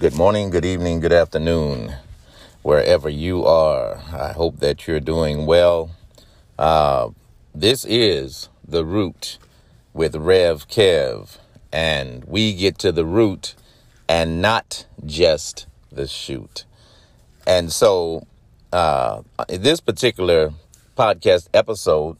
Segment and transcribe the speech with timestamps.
[0.00, 1.96] Good morning, good evening, good afternoon,
[2.62, 3.96] wherever you are.
[4.12, 5.90] I hope that you're doing well.
[6.56, 7.08] Uh,
[7.52, 9.38] this is The Root
[9.92, 11.38] with Rev Kev,
[11.72, 13.56] and we get to the root
[14.08, 16.64] and not just the shoot.
[17.44, 18.24] And so,
[18.72, 20.52] uh, this particular
[20.96, 22.18] podcast episode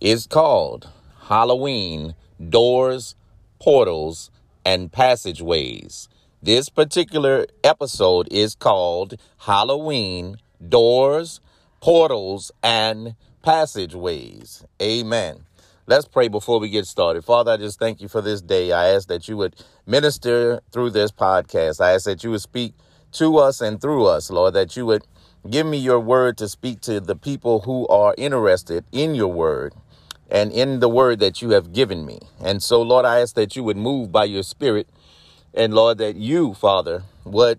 [0.00, 0.88] is called
[1.24, 2.14] Halloween
[2.48, 3.16] Doors,
[3.60, 4.30] Portals,
[4.64, 6.08] and Passageways.
[6.40, 10.36] This particular episode is called Halloween
[10.68, 11.40] Doors,
[11.80, 14.64] Portals, and Passageways.
[14.80, 15.46] Amen.
[15.88, 17.24] Let's pray before we get started.
[17.24, 18.70] Father, I just thank you for this day.
[18.70, 21.80] I ask that you would minister through this podcast.
[21.80, 22.74] I ask that you would speak
[23.14, 25.04] to us and through us, Lord, that you would
[25.50, 29.74] give me your word to speak to the people who are interested in your word
[30.30, 32.20] and in the word that you have given me.
[32.40, 34.88] And so, Lord, I ask that you would move by your spirit
[35.58, 37.58] and Lord, that you, Father, would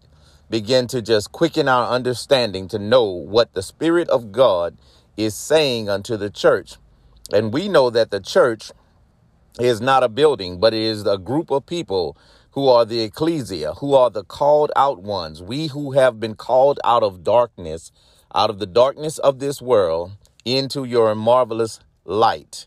[0.50, 4.78] begin to just quicken our understanding to know what the Spirit of God
[5.18, 6.78] is saying unto the church.
[7.34, 8.72] And we know that the church
[9.60, 12.16] is not a building, but it is a group of people
[12.52, 15.44] who are the ecclesia, who are the called out ones.
[15.44, 17.92] We who have been called out of darkness,
[18.34, 20.12] out of the darkness of this world,
[20.46, 22.66] into your marvelous light.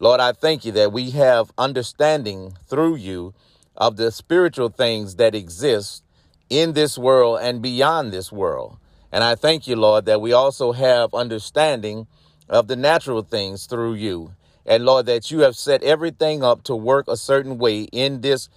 [0.00, 3.32] Lord, I thank you that we have understanding through you
[3.76, 6.02] of the spiritual things that exist
[6.50, 8.78] in this world and beyond this world.
[9.10, 12.06] And I thank you, Lord, that we also have understanding
[12.48, 14.34] of the natural things through you.
[14.64, 18.48] And Lord, that you have set everything up to work a certain way in this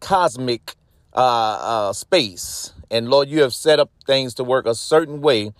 [0.00, 0.74] cosmic
[1.14, 2.72] uh, uh, space.
[2.90, 5.52] And Lord, you have set up things to work a certain way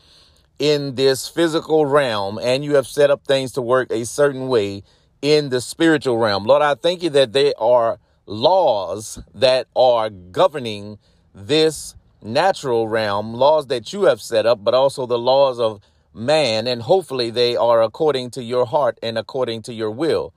[0.59, 4.83] in this physical realm, and you have set up things to work a certain way
[5.23, 6.45] in the spiritual realm.
[6.45, 7.99] Lord, I thank you that they are
[8.31, 10.99] laws that are governing
[11.35, 15.81] this natural realm, laws that you have set up, but also the laws of
[16.15, 16.67] man.
[16.67, 20.33] And hopefully they are according to your heart and according to your will.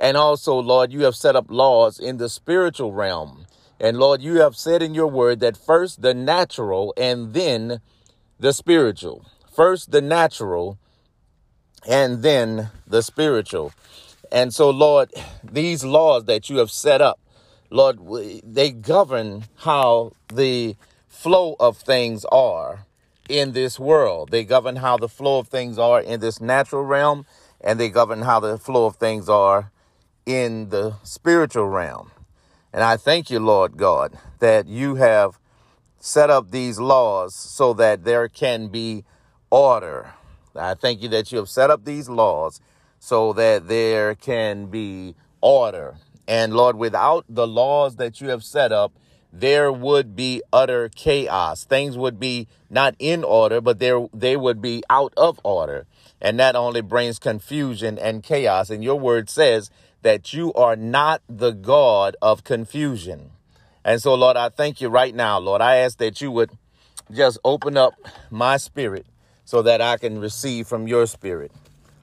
[0.00, 3.46] And also, Lord, you have set up laws in the spiritual realm.
[3.80, 7.80] And Lord, you have said in your word that first the natural and then
[8.40, 9.24] the spiritual.
[9.54, 10.78] First the natural
[11.88, 13.72] and then the spiritual.
[14.30, 15.10] And so, Lord,
[15.42, 17.20] these laws that you have set up,
[17.70, 17.98] Lord,
[18.44, 22.86] they govern how the flow of things are
[23.28, 24.30] in this world.
[24.30, 27.26] They govern how the flow of things are in this natural realm,
[27.60, 29.70] and they govern how the flow of things are
[30.24, 32.10] in the spiritual realm.
[32.72, 35.38] And I thank you, Lord God, that you have
[35.98, 39.04] set up these laws so that there can be
[39.50, 40.12] order.
[40.54, 42.60] I thank you that you have set up these laws
[42.98, 45.96] so that there can be order.
[46.28, 48.92] And Lord, without the laws that you have set up,
[49.32, 51.64] there would be utter chaos.
[51.64, 55.86] Things would be not in order, but there they would be out of order.
[56.20, 58.68] And that only brings confusion and chaos.
[58.68, 59.70] And your word says
[60.02, 63.30] that you are not the God of confusion.
[63.82, 65.62] And so, Lord, I thank you right now, Lord.
[65.62, 66.50] I ask that you would
[67.10, 67.94] just open up
[68.30, 69.06] my spirit
[69.46, 71.52] so that I can receive from your spirit.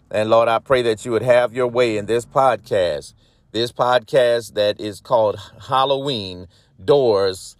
[0.09, 3.13] And Lord, I pray that you would have your way in this podcast
[3.55, 5.39] this podcast that is called
[5.69, 6.45] Halloween
[6.83, 7.55] Doors,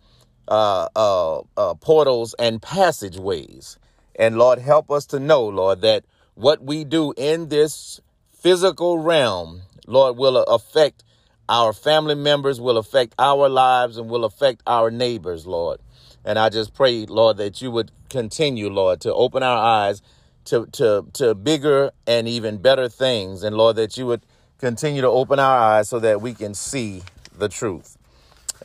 [0.46, 3.80] uh, uh, uh, Portals, and Passageways.
[4.20, 6.04] And Lord, help us to know, Lord, that
[6.34, 8.02] what we do in this
[8.34, 11.06] physical realm, Lord, will affect
[11.48, 15.80] our family members, will affect our lives, and will affect our neighbors, Lord.
[16.26, 20.02] And I just pray, Lord, that you would continue, Lord, to open our eyes
[20.46, 23.44] to, to, to bigger and even better things.
[23.44, 24.26] And Lord, that you would
[24.60, 27.04] continue to open our eyes so that we can see
[27.38, 27.98] the truth.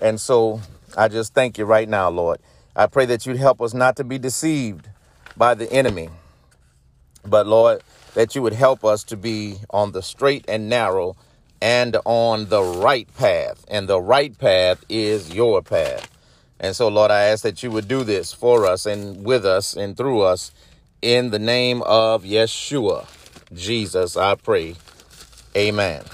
[0.01, 0.61] And so
[0.97, 2.39] I just thank you right now, Lord.
[2.75, 4.89] I pray that you'd help us not to be deceived
[5.37, 6.09] by the enemy,
[7.25, 7.83] but Lord,
[8.15, 11.17] that you would help us to be on the straight and narrow
[11.61, 13.65] and on the right path.
[13.69, 16.09] And the right path is your path.
[16.59, 19.75] And so, Lord, I ask that you would do this for us and with us
[19.77, 20.53] and through us
[21.03, 23.07] in the name of Yeshua,
[23.55, 24.77] Jesus, I pray.
[25.57, 26.05] Amen.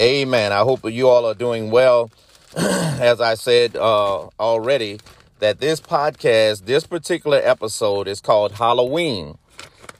[0.00, 0.52] Amen.
[0.52, 2.10] I hope you all are doing well.
[2.56, 5.00] As I said uh, already,
[5.40, 9.36] that this podcast, this particular episode is called Halloween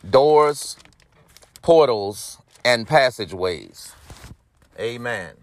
[0.09, 0.79] Doors,
[1.61, 3.93] Portals, and Passageways.
[4.81, 5.35] Amen.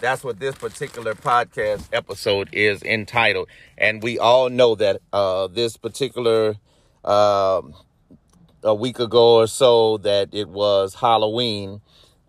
[0.00, 3.48] That's what this particular podcast episode is entitled.
[3.76, 6.56] And we all know that uh, this particular
[7.04, 7.60] uh,
[8.64, 11.82] a week ago or so that it was Halloween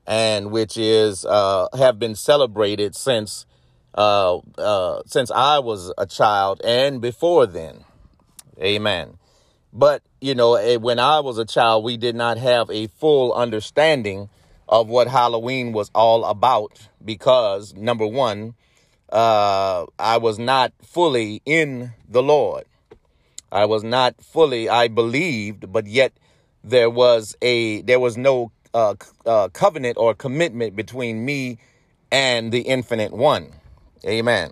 [0.06, 3.46] and which is uh, have been celebrated since
[3.96, 7.84] uh, uh, since I was a child and before then.
[8.60, 9.18] Amen.
[9.72, 13.34] But, you know, eh, when I was a child, we did not have a full
[13.34, 14.30] understanding
[14.70, 18.54] of what Halloween was all about because, number one,
[19.12, 22.66] uh, I was not fully in the Lord.
[23.52, 26.14] I was not fully, I believed, but yet
[26.64, 31.58] there was a, there was no uh, uh, covenant or commitment between me
[32.12, 33.52] and the infinite one.
[34.06, 34.52] Amen.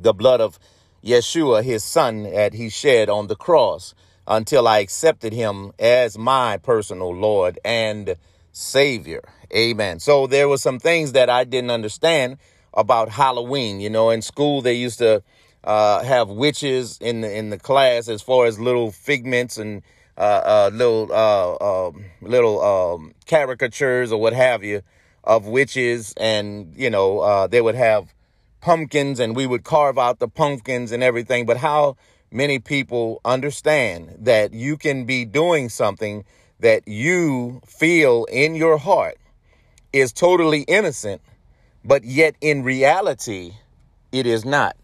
[0.00, 0.58] The blood of
[1.04, 3.94] Yeshua, his son, that he shed on the cross
[4.26, 8.16] until I accepted him as my personal Lord and
[8.52, 9.22] Savior.
[9.54, 10.00] Amen.
[10.00, 12.38] So there were some things that I didn't understand
[12.72, 13.80] about Halloween.
[13.80, 15.22] You know, in school they used to
[15.62, 19.82] uh, have witches in the in the class as far as little figments and
[20.16, 24.82] uh, uh, little uh, um, little um, caricatures or what have you
[25.24, 28.12] of witches, and you know uh, they would have
[28.60, 31.46] pumpkins, and we would carve out the pumpkins and everything.
[31.46, 31.96] But how
[32.30, 36.24] many people understand that you can be doing something
[36.60, 39.18] that you feel in your heart
[39.92, 41.20] is totally innocent,
[41.84, 43.54] but yet in reality,
[44.12, 44.76] it is not.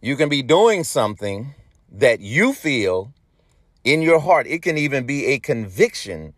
[0.00, 1.54] You can be doing something
[1.98, 3.12] that you feel
[3.84, 4.46] in your heart.
[4.46, 6.34] It can even be a conviction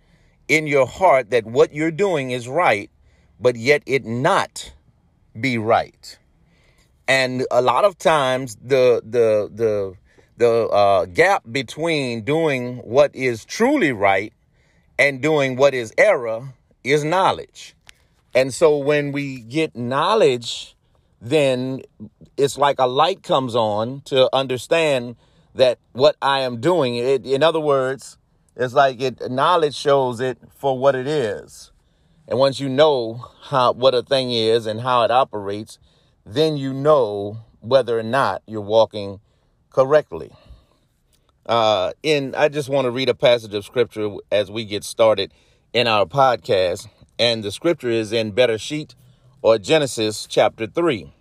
[0.47, 2.91] in your heart that what you're doing is right,
[3.41, 4.73] but yet it not
[5.39, 6.19] be right.
[7.07, 9.95] And a lot of times the the the
[10.37, 14.33] the uh, gap between doing what is truly right
[14.99, 17.75] and doing what is error is knowledge.
[18.35, 20.77] And so when we get knowledge,
[21.21, 21.83] then
[22.37, 25.17] it's like a light comes on to understand
[25.55, 28.19] that what I am doing, it, in other words,
[28.57, 31.73] it's like it knowledge shows it for what it is.
[32.27, 35.79] And once you know how what a thing is and how it operates,
[36.27, 39.21] then you know whether or not you're walking
[39.71, 40.31] correctly.
[41.47, 45.33] Uh, in I just want to read a passage of scripture as we get started
[45.73, 48.95] in our podcast, and the scripture is in Bereshit
[49.41, 51.13] or Genesis chapter three.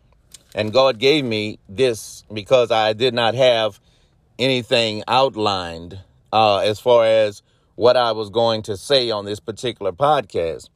[0.53, 3.79] And God gave me this because I did not have
[4.39, 5.99] anything outlined
[6.31, 7.41] uh, as far as
[7.75, 10.69] what I was going to say on this particular podcast.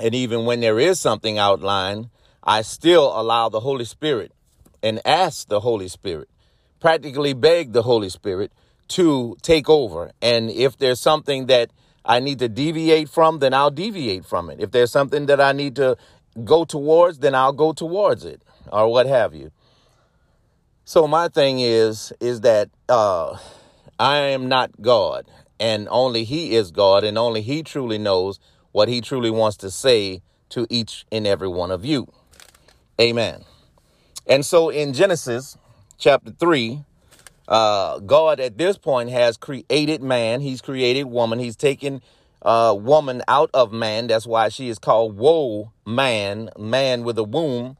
[0.00, 2.10] And even when there is something outlined,
[2.42, 4.32] I still allow the Holy Spirit
[4.82, 6.28] and ask the Holy Spirit,
[6.80, 8.52] practically beg the Holy Spirit
[8.88, 10.10] to take over.
[10.20, 11.70] And if there's something that
[12.04, 14.60] I need to deviate from, then I'll deviate from it.
[14.60, 15.96] If there's something that I need to
[16.44, 18.42] go towards, then I'll go towards it
[18.72, 19.52] or what have you.
[20.84, 23.38] So my thing is is that uh,
[23.98, 25.26] I am not God,
[25.60, 28.40] and only He is God, and only He truly knows
[28.72, 32.12] what He truly wants to say to each and every one of you.
[33.00, 33.44] Amen.
[34.26, 35.56] And so in Genesis
[35.98, 36.84] chapter three,
[37.46, 40.40] uh, God at this point has created man.
[40.40, 41.38] He's created woman.
[41.38, 42.02] He's taken
[42.42, 44.08] uh, woman out of man.
[44.08, 47.76] That's why she is called woe man, man with a womb.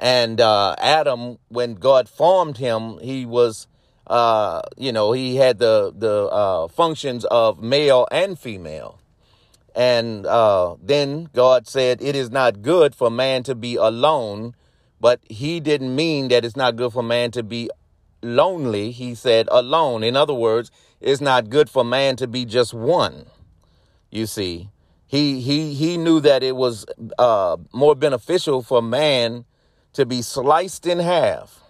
[0.00, 3.66] And uh, Adam, when God formed him, he was,
[4.06, 8.98] uh, you know, he had the the uh, functions of male and female.
[9.76, 14.54] And uh, then God said, "It is not good for man to be alone."
[14.98, 17.68] But He didn't mean that it's not good for man to be
[18.22, 18.92] lonely.
[18.92, 20.02] He said alone.
[20.02, 23.26] In other words, it's not good for man to be just one.
[24.10, 24.70] You see,
[25.06, 26.86] he he he knew that it was
[27.18, 29.44] uh, more beneficial for man
[29.92, 31.60] to be sliced in half.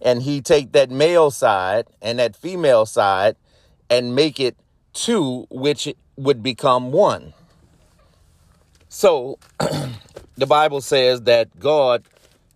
[0.00, 3.36] And he take that male side and that female side
[3.88, 4.56] and make it
[4.92, 7.34] two, which would become one.
[8.88, 9.38] So
[10.36, 12.04] the Bible says that God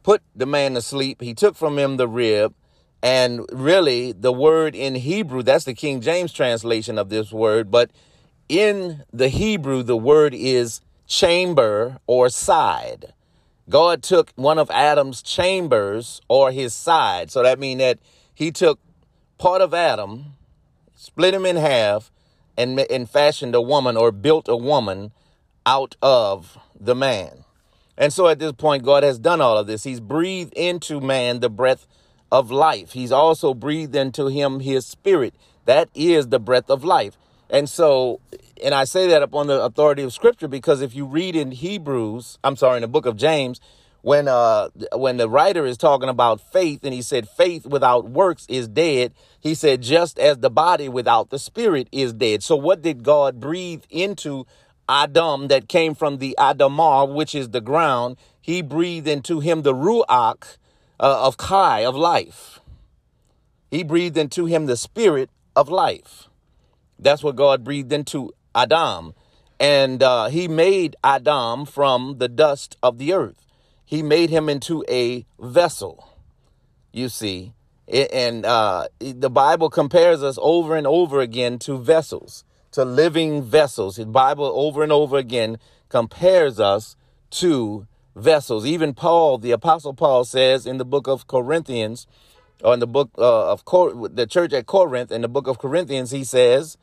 [0.02, 1.20] put the man to sleep.
[1.20, 2.54] He took from him the rib.
[3.02, 7.70] And really, the word in Hebrew, that's the King James translation of this word.
[7.70, 7.90] But
[8.48, 13.12] in the Hebrew, the word is chamber or side.
[13.68, 17.30] God took one of Adam's chambers or his side.
[17.30, 17.98] So that means that
[18.32, 18.78] he took
[19.38, 20.34] part of Adam,
[20.94, 22.12] split him in half,
[22.56, 25.12] and, and fashioned a woman or built a woman
[25.64, 27.44] out of the man.
[27.98, 29.84] And so at this point, God has done all of this.
[29.84, 31.86] He's breathed into man the breath
[32.30, 32.92] of life.
[32.92, 35.34] He's also breathed into him his spirit.
[35.64, 37.16] That is the breath of life.
[37.48, 38.20] And so,
[38.62, 42.38] and I say that upon the authority of scripture because if you read in Hebrews,
[42.42, 43.60] I'm sorry, in the book of James,
[44.02, 48.46] when uh when the writer is talking about faith and he said faith without works
[48.48, 52.42] is dead, he said just as the body without the spirit is dead.
[52.42, 54.46] So what did God breathe into
[54.88, 59.74] Adam that came from the Adamah, which is the ground, he breathed into him the
[59.74, 60.56] Ruach
[61.00, 62.60] uh, of Chai, of life.
[63.70, 66.25] He breathed into him the spirit of life.
[66.98, 69.14] That's what God breathed into Adam.
[69.58, 73.46] And uh, he made Adam from the dust of the earth.
[73.84, 76.12] He made him into a vessel,
[76.92, 77.52] you see.
[77.88, 83.96] And uh, the Bible compares us over and over again to vessels, to living vessels.
[83.96, 86.96] The Bible over and over again compares us
[87.30, 87.86] to
[88.16, 88.66] vessels.
[88.66, 92.06] Even Paul, the Apostle Paul, says in the book of Corinthians,
[92.64, 95.58] or in the book uh, of Cor- the church at Corinth, in the book of
[95.58, 96.76] Corinthians, he says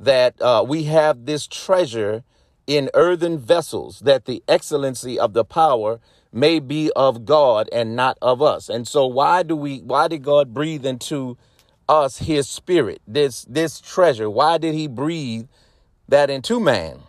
[0.00, 2.24] that uh, we have this treasure
[2.66, 6.00] in earthen vessels, that the excellency of the power
[6.32, 8.68] may be of God and not of us.
[8.68, 11.38] And so why do we why did God breathe into
[11.88, 14.28] us his spirit, this this treasure?
[14.28, 15.46] Why did he breathe
[16.08, 17.00] that into man?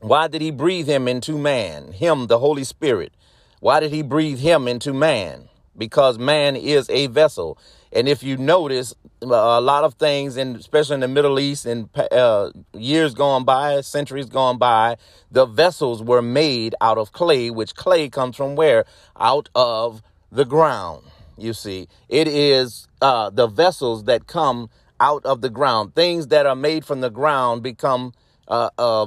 [0.00, 1.92] Why did he breathe him into man?
[1.92, 3.12] Him, the Holy Spirit.
[3.60, 5.48] Why did he breathe him into man?
[5.76, 7.58] Because man is a vessel.
[7.94, 11.88] And if you notice, a lot of things, and especially in the Middle East, in
[12.10, 14.96] uh, years gone by, centuries gone by,
[15.30, 18.84] the vessels were made out of clay, which clay comes from where?
[19.18, 21.04] Out of the ground.
[21.38, 24.70] You see, it is uh, the vessels that come
[25.00, 25.94] out of the ground.
[25.94, 28.12] Things that are made from the ground become
[28.46, 29.06] uh, uh,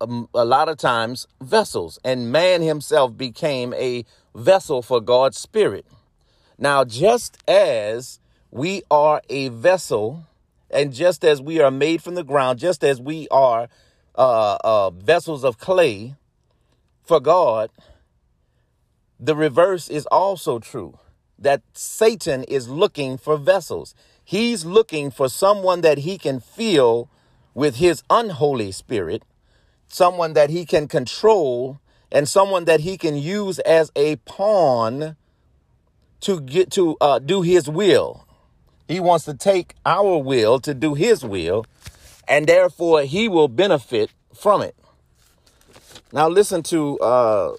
[0.00, 4.04] um, a lot of times vessels, and man himself became a
[4.34, 5.86] vessel for God's spirit.
[6.64, 10.26] Now, just as we are a vessel,
[10.70, 13.68] and just as we are made from the ground, just as we are
[14.14, 16.14] uh, uh, vessels of clay
[17.02, 17.68] for God,
[19.20, 20.98] the reverse is also true.
[21.38, 23.94] That Satan is looking for vessels.
[24.24, 27.10] He's looking for someone that he can fill
[27.52, 29.22] with his unholy spirit,
[29.86, 31.78] someone that he can control,
[32.10, 35.16] and someone that he can use as a pawn
[36.24, 38.26] to get to uh, do his will.
[38.88, 41.66] He wants to take our will to do his will,
[42.26, 44.74] and therefore he will benefit from it.
[46.12, 47.56] Now listen to uh,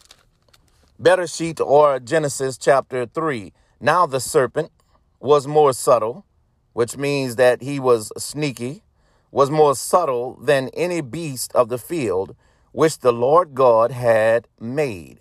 [1.01, 3.53] Bereshit or Genesis chapter 3.
[3.79, 4.71] Now the serpent
[5.19, 6.25] was more subtle,
[6.73, 8.83] which means that he was sneaky,
[9.31, 12.35] was more subtle than any beast of the field
[12.71, 15.19] which the Lord God had made.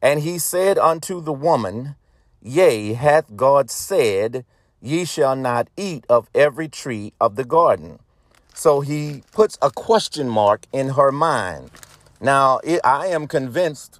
[0.00, 1.96] And he said unto the woman,
[2.46, 4.44] Yea, hath God said,
[4.82, 8.00] Ye shall not eat of every tree of the garden.
[8.52, 11.70] So he puts a question mark in her mind.
[12.20, 13.98] Now, it, I am convinced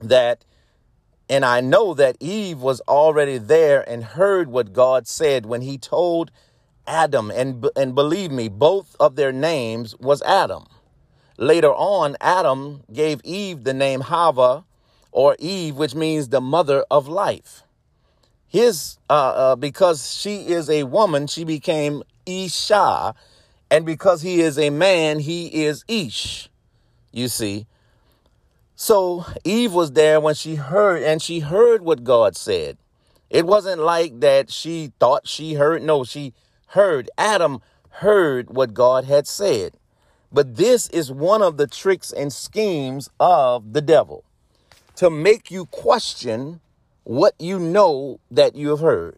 [0.00, 0.46] that,
[1.28, 5.76] and I know that Eve was already there and heard what God said when he
[5.76, 6.30] told
[6.86, 10.64] Adam, and, and believe me, both of their names was Adam.
[11.36, 14.64] Later on, Adam gave Eve the name Hava,
[15.18, 17.64] or Eve, which means the mother of life.
[18.46, 23.16] His, uh, uh, because she is a woman, she became Isha,
[23.68, 26.48] and because he is a man, he is Ish.
[27.10, 27.66] You see.
[28.76, 32.78] So Eve was there when she heard, and she heard what God said.
[33.28, 35.82] It wasn't like that she thought she heard.
[35.82, 36.32] No, she
[36.68, 37.10] heard.
[37.18, 37.60] Adam
[37.90, 39.72] heard what God had said.
[40.30, 44.22] But this is one of the tricks and schemes of the devil
[44.98, 46.60] to make you question
[47.04, 49.16] what you know that you have heard.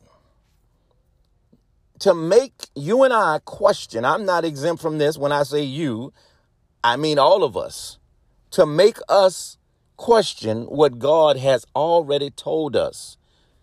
[2.01, 6.13] To make you and I question, I'm not exempt from this when I say you,
[6.85, 7.99] I mean all of us.
[8.51, 9.57] To make us
[9.97, 13.17] question what God has already told us.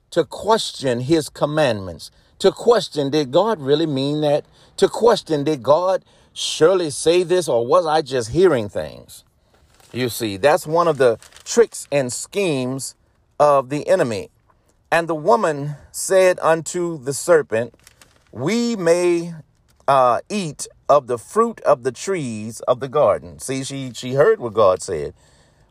[0.09, 2.09] To question his commandments.
[2.39, 4.43] To question, did God really mean that?
[4.77, 9.23] To question, did God surely say this or was I just hearing things?
[9.93, 12.95] You see, that's one of the tricks and schemes
[13.39, 14.29] of the enemy.
[14.91, 17.73] And the woman said unto the serpent,
[18.31, 19.33] We may
[19.87, 23.39] uh, eat of the fruit of the trees of the garden.
[23.39, 25.13] See, she she heard what God said,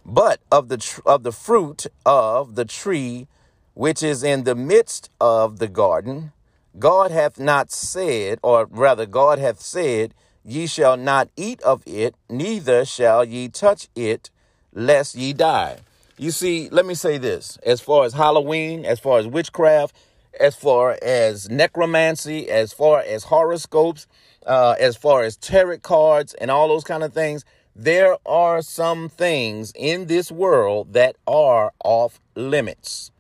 [0.05, 3.29] but of the tr- of the fruit of the tree
[3.75, 6.33] which is in the midst of the garden,
[6.79, 10.15] God hath not said, or rather, God hath said,
[10.49, 14.31] Ye shall not eat of it, neither shall ye touch it,
[14.73, 15.79] lest ye die.
[16.19, 19.97] You see, let me say this as far as Halloween, as far as witchcraft,
[20.39, 24.07] as far as necromancy, as far as horoscopes,
[24.47, 29.09] uh, as far as tarot cards and all those kind of things, there are some
[29.09, 33.11] things in this world that are off limits.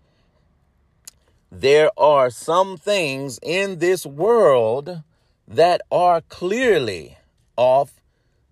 [1.51, 5.03] There are some things in this world
[5.49, 7.16] that are clearly
[7.57, 8.01] off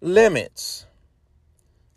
[0.00, 0.86] limits.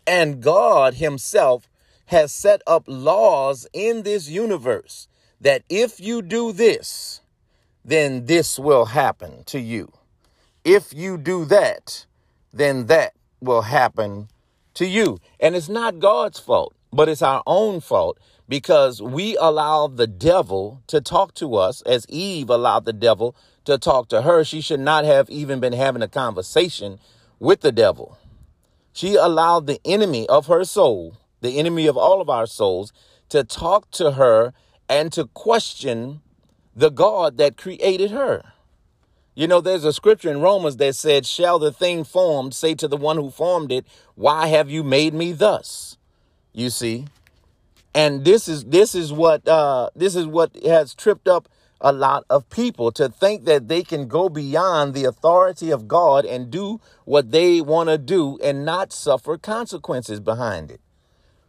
[0.06, 1.68] And God Himself
[2.06, 5.08] has set up laws in this universe
[5.40, 7.20] that if you do this,
[7.84, 9.92] then this will happen to you.
[10.64, 12.06] If you do that,
[12.52, 14.28] then that will happen
[14.74, 15.18] to you.
[15.38, 20.82] And it's not God's fault, but it's our own fault because we allow the devil
[20.86, 24.42] to talk to us as Eve allowed the devil to talk to her.
[24.44, 26.98] She should not have even been having a conversation
[27.38, 28.18] with the devil.
[28.92, 32.92] She allowed the enemy of her soul, the enemy of all of our souls,
[33.28, 34.54] to talk to her
[34.88, 36.22] and to question
[36.74, 38.42] the God that created her.
[39.34, 42.88] You know, there's a scripture in Romans that said, Shall the thing formed say to
[42.88, 43.86] the one who formed it,
[44.16, 45.96] Why have you made me thus?
[46.52, 47.04] You see?
[47.98, 51.48] And this is this is what uh this is what has tripped up
[51.80, 56.24] a lot of people to think that they can go beyond the authority of God
[56.24, 60.80] and do what they want to do and not suffer consequences behind it.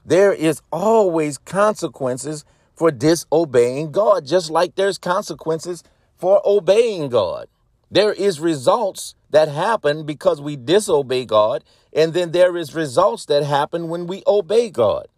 [0.03, 5.84] There is always consequences for disobeying God, just like there's consequences
[6.18, 7.48] for obeying God.
[7.91, 11.63] There is results that happen because we disobey God,
[11.94, 15.10] and then there is results that happen when we obey God.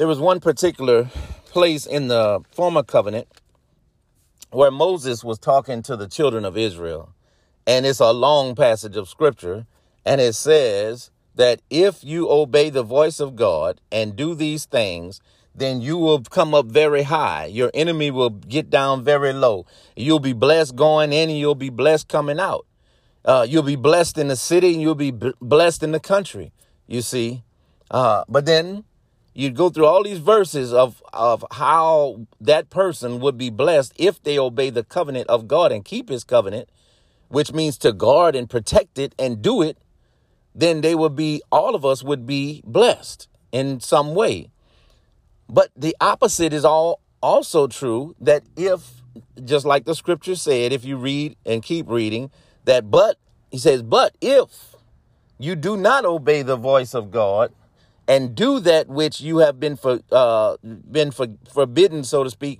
[0.00, 1.10] There was one particular
[1.50, 3.28] place in the former covenant
[4.50, 7.12] where Moses was talking to the children of Israel,
[7.66, 9.66] and it's a long passage of scripture,
[10.06, 15.20] and it says that if you obey the voice of God and do these things,
[15.54, 17.44] then you will come up very high.
[17.44, 19.66] Your enemy will get down very low.
[19.96, 22.64] You'll be blessed going in and you'll be blessed coming out.
[23.22, 26.52] Uh, you'll be blessed in the city and you'll be b- blessed in the country,
[26.86, 27.42] you see.
[27.90, 28.84] Uh, but then
[29.40, 34.22] you go through all these verses of, of how that person would be blessed if
[34.22, 36.68] they obey the covenant of God and keep his covenant,
[37.28, 39.78] which means to guard and protect it and do it.
[40.54, 44.50] Then they would be, all of us would be blessed in some way.
[45.48, 49.02] But the opposite is all also true that if,
[49.42, 52.30] just like the scripture said, if you read and keep reading,
[52.66, 53.16] that but,
[53.50, 54.76] he says, but if
[55.38, 57.54] you do not obey the voice of God
[58.10, 60.56] and do that which you have been for, uh,
[60.90, 62.58] been for, forbidden, so to speak,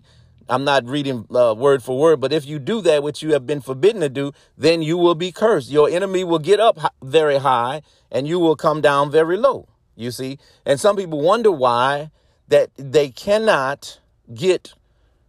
[0.48, 3.48] I'm not reading uh, word for word, but if you do that which you have
[3.48, 5.68] been forbidden to do, then you will be cursed.
[5.68, 7.82] Your enemy will get up very high
[8.12, 9.66] and you will come down very low.
[9.96, 10.38] You see?
[10.64, 12.12] And some people wonder why
[12.46, 13.98] that they cannot
[14.32, 14.72] get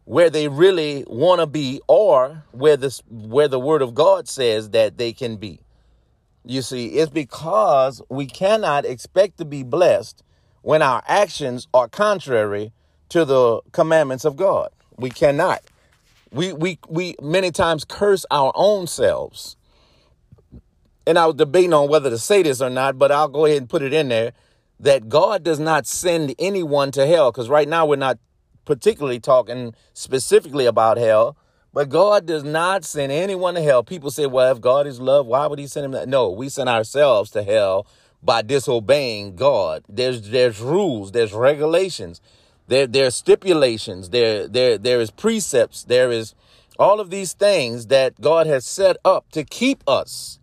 [0.05, 4.69] where they really want to be or where this where the word of God says
[4.69, 5.61] that they can be.
[6.43, 10.23] You see, it's because we cannot expect to be blessed
[10.63, 12.73] when our actions are contrary
[13.09, 14.69] to the commandments of God.
[14.97, 15.61] We cannot.
[16.31, 19.55] We we we many times curse our own selves.
[21.05, 23.57] And I was debating on whether to say this or not, but I'll go ahead
[23.57, 24.33] and put it in there
[24.79, 28.17] that God does not send anyone to hell, because right now we're not
[28.65, 31.35] particularly talking specifically about hell,
[31.73, 33.83] but God does not send anyone to hell.
[33.83, 36.09] People say, well, if God is love, why would he send him that?
[36.09, 37.87] No, we send ourselves to hell
[38.21, 39.83] by disobeying God.
[39.89, 42.21] There's there's rules, there's regulations,
[42.67, 46.35] there there's stipulations, there there there is precepts, there is
[46.77, 50.39] all of these things that God has set up to keep us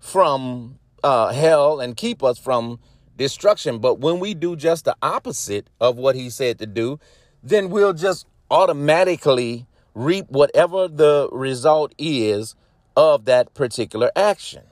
[0.00, 2.78] from uh, hell and keep us from
[3.16, 3.78] destruction.
[3.78, 6.98] But when we do just the opposite of what he said to do,
[7.42, 12.54] then we'll just automatically reap whatever the result is
[12.96, 14.62] of that particular action.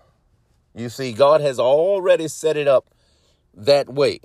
[0.74, 2.87] You see, God has already set it up
[3.54, 4.20] that way.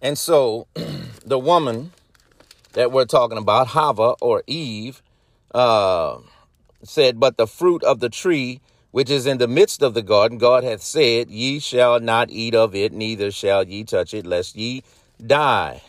[0.00, 0.68] And so
[1.26, 1.90] the woman
[2.74, 5.02] that we're talking about, Hava or Eve,
[5.52, 6.18] uh,
[6.84, 8.60] said, But the fruit of the tree
[8.92, 12.54] which is in the midst of the garden, God hath said, Ye shall not eat
[12.54, 14.84] of it, neither shall ye touch it, lest ye
[15.26, 15.82] die.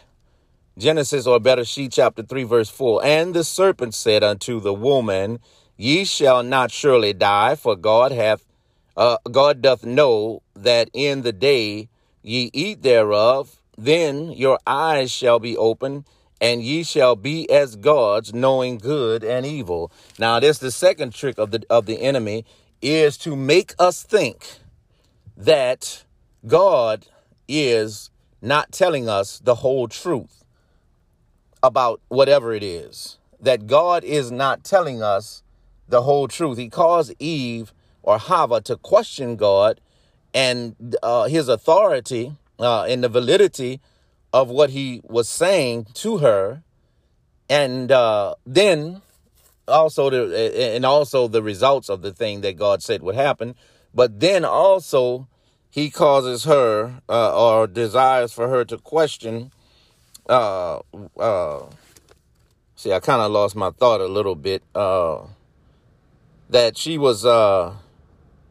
[0.79, 3.03] Genesis, or Bereshit chapter 3, verse 4.
[3.03, 5.39] And the serpent said unto the woman,
[5.75, 8.45] Ye shall not surely die, for God hath
[8.95, 11.89] uh, God doth know that in the day
[12.21, 16.05] ye eat thereof, then your eyes shall be opened,
[16.39, 19.91] and ye shall be as gods, knowing good and evil.
[20.17, 22.45] Now, this the second trick of the of the enemy
[22.81, 24.47] is to make us think
[25.35, 26.05] that
[26.47, 27.07] God
[27.49, 28.09] is
[28.41, 30.38] not telling us the whole truth
[31.61, 33.17] about whatever it is.
[33.39, 35.43] That God is not telling us
[35.87, 36.57] the whole truth.
[36.57, 39.79] He caused Eve or Hava to question God
[40.33, 43.81] and uh, his authority uh, and the validity
[44.31, 46.63] of what he was saying to her.
[47.49, 49.01] And uh, then
[49.67, 53.55] also the and also the results of the thing that God said would happen,
[53.93, 55.27] but then also
[55.69, 59.51] he causes her uh, or desires for her to question.
[60.29, 60.79] Uh,
[61.19, 61.65] uh,
[62.75, 64.63] see, I kind of lost my thought a little bit.
[64.75, 65.23] Uh,
[66.49, 67.73] that she was, uh,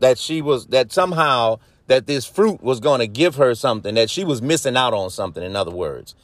[0.00, 4.10] that she was, that somehow that this fruit was going to give her something, that
[4.10, 6.14] she was missing out on something, in other words.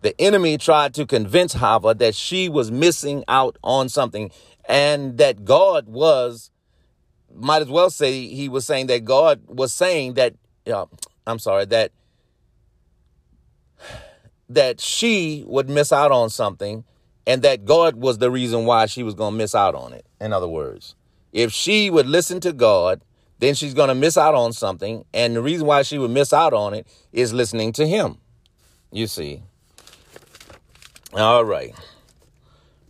[0.00, 4.30] The enemy tried to convince Hava that she was missing out on something
[4.68, 6.50] and that God was,
[7.34, 10.34] might as well say, he was saying that God was saying that,
[10.66, 10.86] uh,
[11.26, 11.92] I'm sorry, that
[14.54, 16.84] that she would miss out on something
[17.26, 20.04] and that God was the reason why she was going to miss out on it.
[20.20, 20.94] In other words,
[21.32, 23.02] if she would listen to God
[23.42, 25.04] then she's going to miss out on something.
[25.12, 28.18] And the reason why she would miss out on it is listening to him.
[28.92, 29.42] You see.
[31.12, 31.74] All right.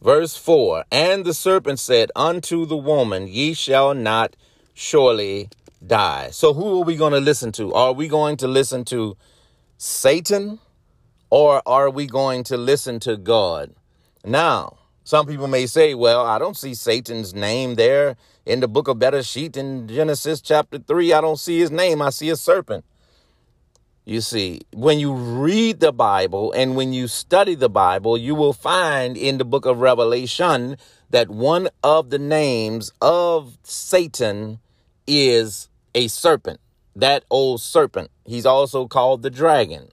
[0.03, 4.37] Verse 4 And the serpent said unto the woman, Ye shall not
[4.75, 5.49] surely
[5.87, 6.29] die.
[6.33, 7.73] So who are we going to listen to?
[7.73, 9.17] Are we going to listen to
[9.79, 10.59] Satan
[11.33, 13.73] or are we going to listen to God?
[14.23, 18.87] Now, some people may say, well, I don't see Satan's name there in the book
[18.87, 21.15] of Bereshit in Genesis chapter 3.
[21.15, 22.03] I don't see his name.
[22.03, 22.85] I see a serpent.
[24.05, 28.53] You see, when you read the Bible and when you study the Bible, you will
[28.53, 30.77] find in the book of Revelation
[31.09, 34.59] that one of the names of Satan
[35.07, 36.61] is a serpent.
[36.95, 38.11] That old serpent.
[38.27, 39.92] He's also called the dragon.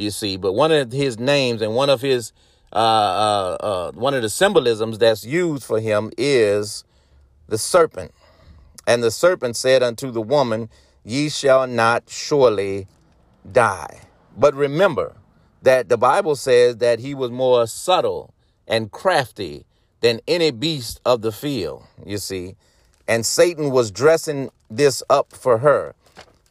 [0.00, 2.32] You see, but one of his names and one of his
[2.72, 6.84] uh, uh, uh, one of the symbolisms that's used for him is
[7.48, 8.14] the serpent.
[8.86, 10.70] And the serpent said unto the woman,
[11.04, 12.86] Ye shall not surely
[13.52, 14.00] die.
[14.38, 15.16] But remember
[15.62, 18.32] that the Bible says that he was more subtle
[18.66, 19.66] and crafty
[20.00, 22.56] than any beast of the field, you see.
[23.06, 25.94] And Satan was dressing this up for her.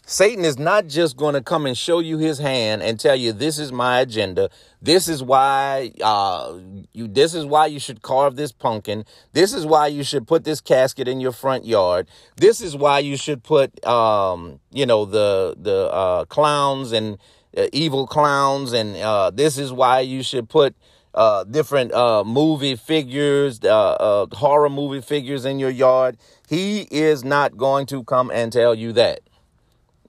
[0.09, 3.31] Satan is not just going to come and show you his hand and tell you
[3.31, 4.49] this is my agenda.
[4.81, 6.57] This is why uh,
[6.93, 7.07] you.
[7.07, 9.05] This is why you should carve this pumpkin.
[9.33, 12.07] This is why you should put this casket in your front yard.
[12.37, 17.19] This is why you should put, um, you know, the the uh, clowns and
[17.55, 20.75] uh, evil clowns, and uh, this is why you should put
[21.13, 26.17] uh, different uh, movie figures, horror movie figures in your yard.
[26.49, 29.19] He is not going to come and tell you that.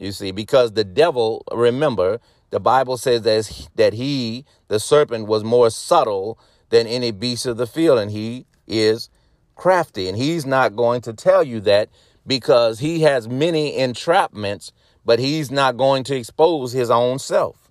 [0.00, 5.44] You see, because the devil, remember, the Bible says that, that he, the serpent, was
[5.44, 6.38] more subtle
[6.70, 9.10] than any beast of the field, and he is
[9.56, 10.08] crafty.
[10.08, 11.90] And he's not going to tell you that
[12.26, 14.72] because he has many entrapments,
[15.04, 17.70] but he's not going to expose his own self.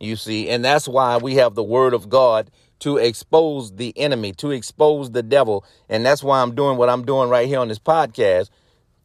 [0.00, 4.32] You see, and that's why we have the word of God to expose the enemy,
[4.32, 5.64] to expose the devil.
[5.88, 8.50] And that's why I'm doing what I'm doing right here on this podcast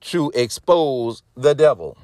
[0.01, 1.95] to expose the devil.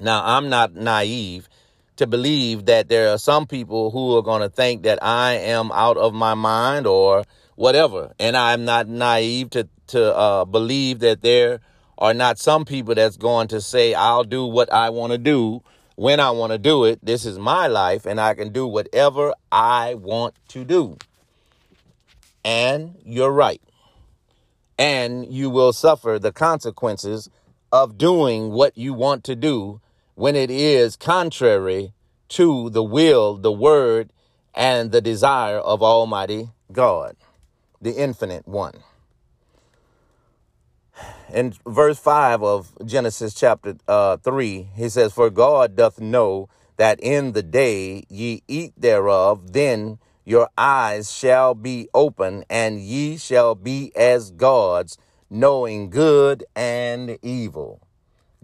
[0.00, 1.48] Now, I'm not naive
[1.96, 5.70] to believe that there are some people who are going to think that I am
[5.72, 8.12] out of my mind or whatever.
[8.18, 11.60] And I'm not naive to, to uh, believe that there
[11.98, 15.62] are not some people that's going to say, I'll do what I want to do
[15.94, 16.98] when I want to do it.
[17.04, 20.98] This is my life and I can do whatever I want to do.
[22.44, 23.62] And you're right.
[24.76, 27.30] And you will suffer the consequences
[27.70, 29.80] of doing what you want to do
[30.14, 31.92] when it is contrary
[32.28, 34.10] to the will, the word,
[34.54, 37.16] and the desire of Almighty God,
[37.80, 38.74] the infinite one.
[41.32, 47.00] In verse 5 of Genesis chapter uh, 3, he says, For God doth know that
[47.00, 53.54] in the day ye eat thereof, then your eyes shall be open, and ye shall
[53.54, 54.96] be as gods,
[55.28, 57.83] knowing good and evil.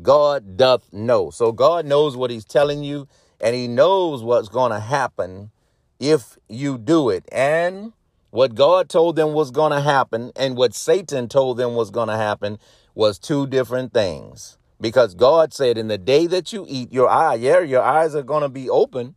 [0.02, 1.30] God doth know.
[1.30, 3.08] So God knows what he's telling you
[3.40, 5.50] and he knows what's going to happen
[5.98, 7.24] if you do it.
[7.32, 7.92] And
[8.30, 12.08] what God told them was going to happen and what Satan told them was going
[12.08, 12.58] to happen
[12.94, 14.58] was two different things.
[14.80, 18.22] Because God said, in the day that you eat, your eye, yeah, your eyes are
[18.22, 19.14] going to be open,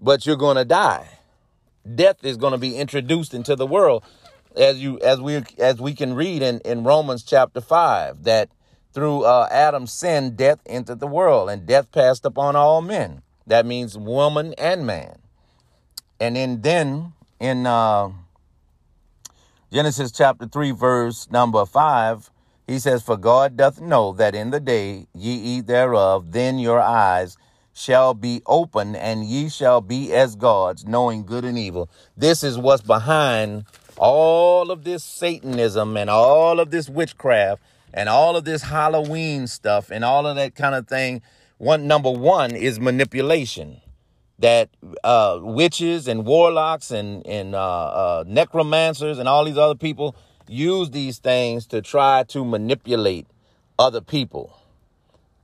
[0.00, 1.18] but you're going to die.
[1.94, 4.02] Death is going to be introduced into the world.
[4.56, 8.50] As you as we as we can read in, in Romans chapter 5 that
[8.92, 13.22] through uh, Adam's sin, death entered the world, and death passed upon all men.
[13.46, 15.18] That means woman and man.
[16.20, 18.10] And then, then in uh,
[19.72, 22.30] Genesis chapter 3, verse number 5,
[22.66, 26.80] he says, For God doth know that in the day ye eat thereof, then your
[26.80, 27.36] eyes
[27.72, 31.88] shall be open, and ye shall be as gods, knowing good and evil.
[32.16, 33.64] This is what's behind
[33.96, 37.62] all of this Satanism and all of this witchcraft
[37.94, 41.22] and all of this Halloween stuff and all of that kind of thing
[41.58, 43.80] one number one is manipulation
[44.38, 44.70] that
[45.04, 50.16] uh, witches and warlocks and and uh, uh, necromancers and all these other people
[50.48, 53.26] use these things to try to manipulate
[53.78, 54.58] other people.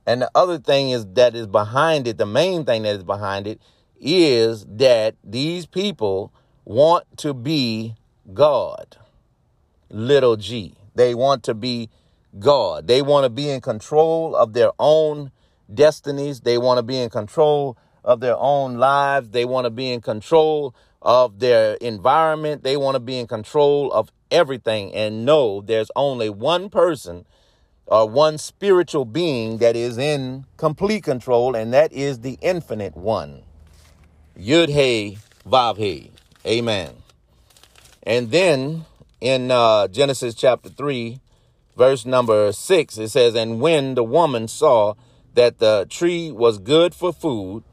[0.05, 2.17] And the other thing is that is behind it.
[2.17, 3.61] The main thing that is behind it
[3.99, 6.33] is that these people
[6.65, 7.95] want to be
[8.33, 8.97] God,
[9.89, 10.75] little g.
[10.95, 11.89] They want to be
[12.37, 12.87] God.
[12.87, 15.31] They want to be in control of their own
[15.73, 16.41] destinies.
[16.41, 19.29] They want to be in control of their own lives.
[19.29, 22.63] They want to be in control of their environment.
[22.63, 27.25] They want to be in control of everything and know there's only one person
[27.87, 33.41] or one spiritual being that is in complete control, and that is the infinite one.
[34.37, 36.11] Yud He Vav He.
[36.45, 36.93] Amen.
[38.03, 38.85] And then
[39.19, 41.19] in uh, Genesis chapter 3,
[41.77, 44.95] verse number 6, it says, And when the woman saw
[45.35, 47.63] that the tree was good for food,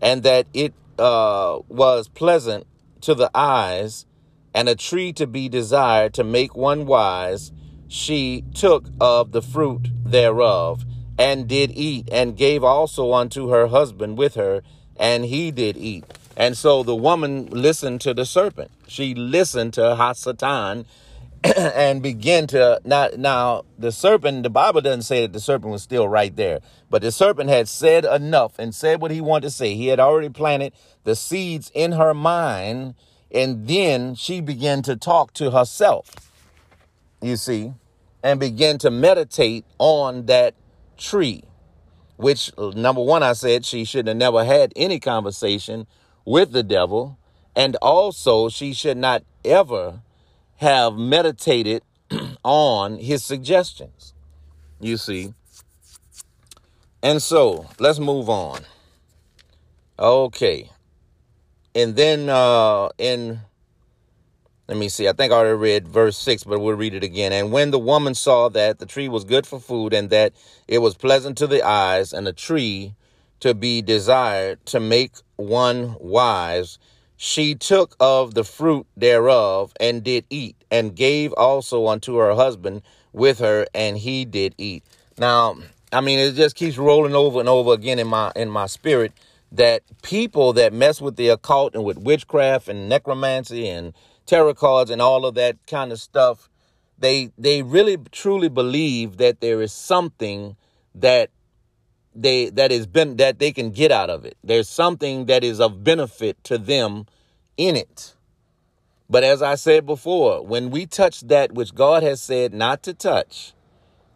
[0.00, 2.66] and that it uh, was pleasant
[3.02, 4.06] to the eyes,
[4.54, 7.52] and a tree to be desired to make one wise,
[7.88, 10.84] she took of the fruit thereof,
[11.18, 14.62] and did eat, and gave also unto her husband with her,
[14.96, 16.04] and he did eat.
[16.36, 18.70] And so the woman listened to the serpent.
[18.86, 20.86] She listened to Hasatan
[21.56, 25.82] and begin to not now the serpent the bible doesn't say that the serpent was
[25.82, 26.58] still right there
[26.90, 29.74] but the serpent had said enough and said what he wanted to say.
[29.74, 30.72] He had already planted
[31.04, 32.94] the seeds in her mind
[33.30, 36.10] and then she began to talk to herself
[37.20, 37.72] you see
[38.22, 40.54] and began to meditate on that
[40.96, 41.44] tree
[42.16, 45.86] which number one i said she should have never had any conversation
[46.24, 47.18] with the devil
[47.54, 50.00] and also she should not ever
[50.58, 51.82] have meditated
[52.44, 54.14] on his suggestions.
[54.80, 55.34] You see.
[57.02, 58.60] And so let's move on.
[59.98, 60.70] Okay.
[61.74, 63.40] And then uh in
[64.68, 67.32] let me see, I think I already read verse 6, but we'll read it again.
[67.32, 70.34] And when the woman saw that the tree was good for food and that
[70.66, 72.94] it was pleasant to the eyes and a tree
[73.40, 76.78] to be desired to make one wise,
[77.18, 82.80] she took of the fruit thereof and did eat, and gave also unto her husband
[83.12, 84.84] with her, and he did eat.
[85.18, 85.56] Now,
[85.92, 89.12] I mean, it just keeps rolling over and over again in my in my spirit
[89.50, 93.94] that people that mess with the occult and with witchcraft and necromancy and
[94.26, 96.48] tarot cards and all of that kind of stuff,
[97.00, 100.56] they they really truly believe that there is something
[100.94, 101.30] that
[102.22, 104.36] they that is been that they can get out of it.
[104.44, 107.06] There's something that is of benefit to them
[107.56, 108.14] in it.
[109.10, 112.92] But as I said before, when we touch that which God has said not to
[112.94, 113.54] touch,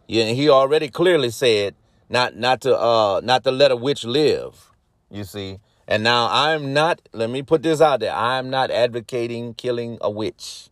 [0.07, 1.75] yeah, he already clearly said
[2.09, 4.71] not not to uh not to let a witch live.
[5.09, 7.01] You see, and now I'm not.
[7.13, 8.13] Let me put this out there.
[8.13, 10.69] I'm not advocating killing a witch.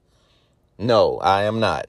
[0.78, 1.88] No, I am not.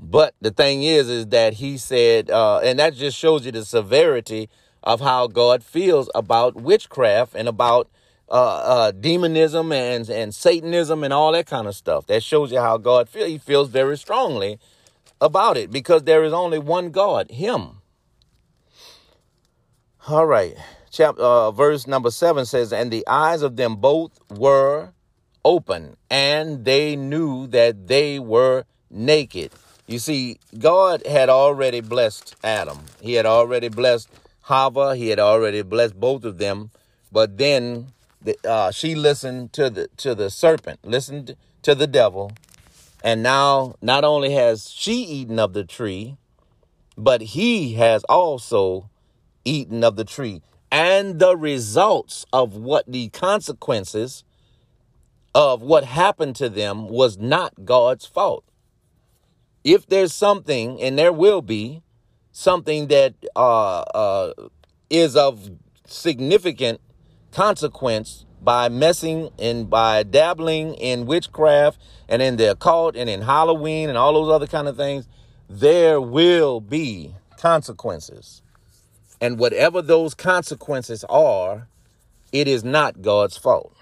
[0.00, 3.64] But the thing is, is that he said, uh, and that just shows you the
[3.64, 4.48] severity
[4.82, 7.88] of how God feels about witchcraft and about
[8.30, 12.06] uh, uh, demonism and, and Satanism and all that kind of stuff.
[12.06, 13.28] That shows you how God feels.
[13.28, 14.58] He feels very strongly
[15.20, 17.82] about it because there is only one God, Him.
[20.08, 20.56] All right.
[20.90, 24.92] Chapter, uh, verse number seven says, And the eyes of them both were
[25.44, 29.52] open, and they knew that they were naked.
[29.90, 32.82] You see, God had already blessed Adam.
[33.00, 34.08] He had already blessed
[34.42, 34.94] Hava.
[34.94, 36.70] He had already blessed both of them.
[37.10, 37.88] But then
[38.22, 42.30] the, uh, she listened to the to the serpent, listened to the devil,
[43.02, 46.16] and now not only has she eaten of the tree,
[46.96, 48.88] but he has also
[49.44, 50.40] eaten of the tree.
[50.70, 54.22] And the results of what the consequences
[55.34, 58.44] of what happened to them was not God's fault
[59.64, 61.82] if there's something, and there will be
[62.32, 64.32] something that uh, uh,
[64.88, 65.50] is of
[65.86, 66.80] significant
[67.32, 73.88] consequence by messing and by dabbling in witchcraft and in the occult and in Halloween
[73.88, 75.06] and all those other kind of things,
[75.48, 78.42] there will be consequences.
[79.20, 81.68] And whatever those consequences are,
[82.32, 83.76] it is not God's fault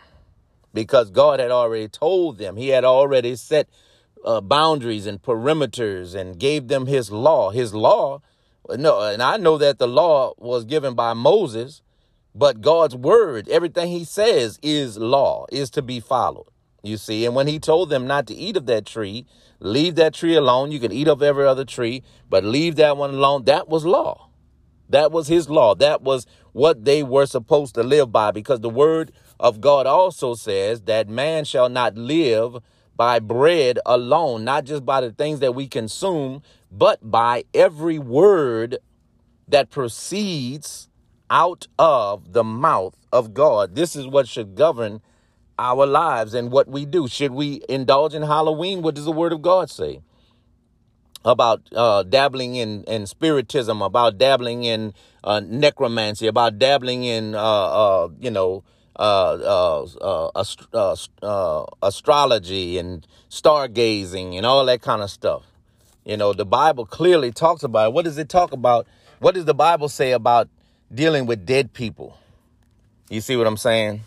[0.74, 2.56] because God had already told them.
[2.56, 3.68] He had already set
[4.24, 7.50] uh, boundaries and perimeters and gave them his law.
[7.50, 8.20] His law,
[8.68, 11.82] no, and I know that the law was given by Moses,
[12.34, 16.46] but God's word, everything he says is law, is to be followed.
[16.82, 19.26] You see, and when he told them not to eat of that tree,
[19.58, 20.70] leave that tree alone.
[20.70, 23.44] You can eat of every other tree, but leave that one alone.
[23.44, 24.28] That was law.
[24.88, 25.74] That was his law.
[25.74, 30.34] That was what they were supposed to live by because the word of God also
[30.34, 32.58] says that man shall not live
[32.98, 38.76] by bread alone, not just by the things that we consume, but by every word
[39.46, 40.88] that proceeds
[41.30, 43.76] out of the mouth of God.
[43.76, 45.00] This is what should govern
[45.60, 47.06] our lives and what we do.
[47.06, 48.82] Should we indulge in Halloween?
[48.82, 50.00] What does the word of God say?
[51.24, 57.38] About uh, dabbling in, in spiritism, about dabbling in uh, necromancy, about dabbling in, uh,
[57.38, 58.64] uh you know,
[58.98, 60.66] Uh, uh, uh, ast-
[61.82, 65.44] astrology and stargazing and all that kind of stuff.
[66.04, 67.92] You know, the Bible clearly talks about it.
[67.92, 68.88] What does it talk about?
[69.20, 70.48] What does the Bible say about
[70.92, 72.18] dealing with dead people?
[73.08, 74.00] You see what I'm saying?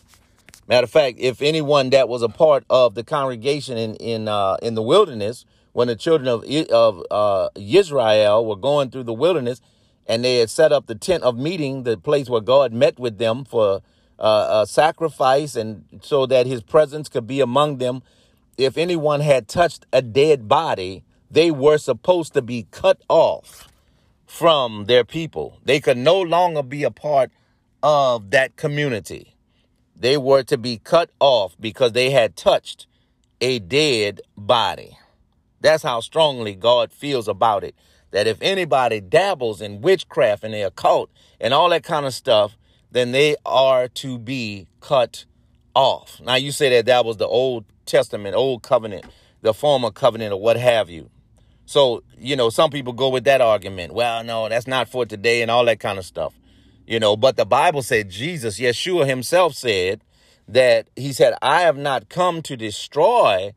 [0.68, 4.58] Matter of fact, if anyone that was a part of the congregation in in uh,
[4.62, 9.62] in the wilderness, when the children of of uh, Israel were going through the wilderness,
[10.08, 13.18] and they had set up the tent of meeting, the place where God met with
[13.18, 13.82] them for
[14.22, 18.04] uh, a sacrifice, and so that His presence could be among them.
[18.58, 23.68] If anyone had touched a dead body, they were supposed to be cut off
[24.26, 25.60] from their people.
[25.66, 27.32] They could no longer be a part
[27.82, 29.36] of that community.
[29.96, 32.88] They were to be cut off because they had touched
[33.42, 34.98] a dead body.
[35.60, 37.76] That's how strongly God feels about it.
[38.12, 42.58] That if anybody dabbles in witchcraft and the occult and all that kind of stuff,
[42.92, 45.26] then they are to be cut
[45.74, 46.20] off.
[46.24, 49.06] Now, you say that that was the Old Testament, Old Covenant,
[49.42, 51.10] the former covenant, or what have you.
[51.66, 53.94] So, you know, some people go with that argument.
[53.94, 56.34] Well, no, that's not for today and all that kind of stuff.
[56.86, 60.02] You know, but the Bible said Jesus, Yeshua himself said
[60.48, 63.54] that he said, I have not come to destroy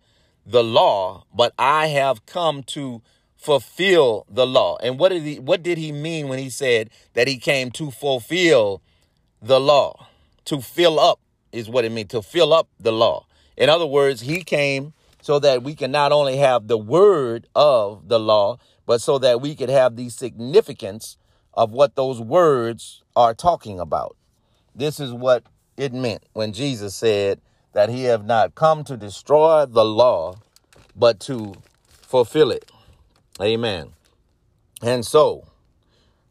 [0.47, 3.03] the law, but I have come to
[3.37, 4.79] fulfill the law.
[4.83, 7.91] And what did he what did he mean when he said that he came to
[7.91, 8.81] fulfill
[9.47, 10.09] the law?
[10.47, 11.21] To fill up
[11.53, 13.27] is what it means, to fill up the law.
[13.57, 18.09] In other words, he came so that we can not only have the word of
[18.09, 21.17] the law, but so that we could have the significance
[21.55, 24.17] of what those words are talking about.
[24.75, 25.45] This is what
[25.77, 27.41] it meant when Jesus said
[27.73, 30.37] that he have not come to destroy the law,
[30.95, 31.55] but to
[31.87, 32.71] fulfill it.
[33.41, 33.91] Amen.
[34.83, 35.47] And so,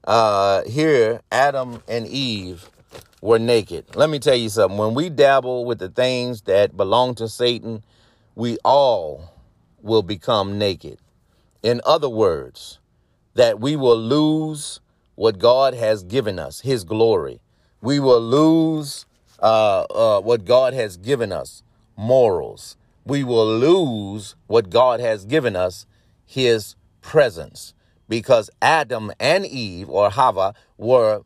[0.03, 2.69] uh, here, Adam and Eve
[3.23, 3.85] were naked.
[3.95, 4.77] Let me tell you something.
[4.77, 7.81] When we dabble with the things that belong to Satan,
[8.35, 9.33] we all
[9.81, 10.99] will become naked.
[11.63, 12.79] In other words,
[13.35, 14.81] that we will lose
[15.15, 17.39] what God has given us, his glory.
[17.79, 19.05] We will lose
[19.41, 21.63] uh, uh, what God has given us,
[21.95, 22.75] morals.
[23.05, 25.85] We will lose what God has given us,
[26.25, 27.73] his presence.
[28.09, 31.21] Because Adam and Eve, or Hava, were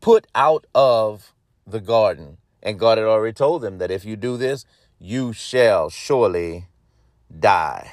[0.00, 1.33] put out of
[1.66, 2.38] the garden.
[2.62, 4.64] And God had already told them that if you do this,
[4.98, 6.66] you shall surely
[7.38, 7.92] die.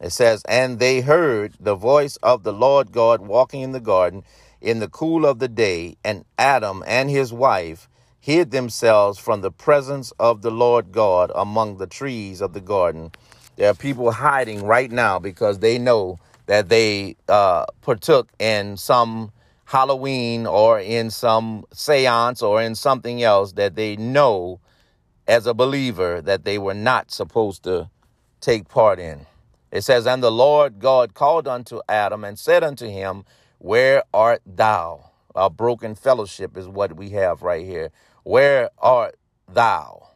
[0.00, 4.24] It says, And they heard the voice of the Lord God walking in the garden
[4.60, 7.88] in the cool of the day, and Adam and his wife
[8.20, 13.12] hid themselves from the presence of the Lord God among the trees of the garden.
[13.56, 19.32] There are people hiding right now because they know that they uh, partook in some
[19.66, 24.60] Halloween or in some seance or in something else that they know
[25.26, 27.90] as a believer that they were not supposed to
[28.40, 29.26] take part in.
[29.72, 33.24] It says, And the Lord God called unto Adam and said unto him,
[33.58, 35.10] Where art thou?
[35.34, 37.90] A broken fellowship is what we have right here.
[38.22, 39.16] Where art
[39.52, 40.10] thou?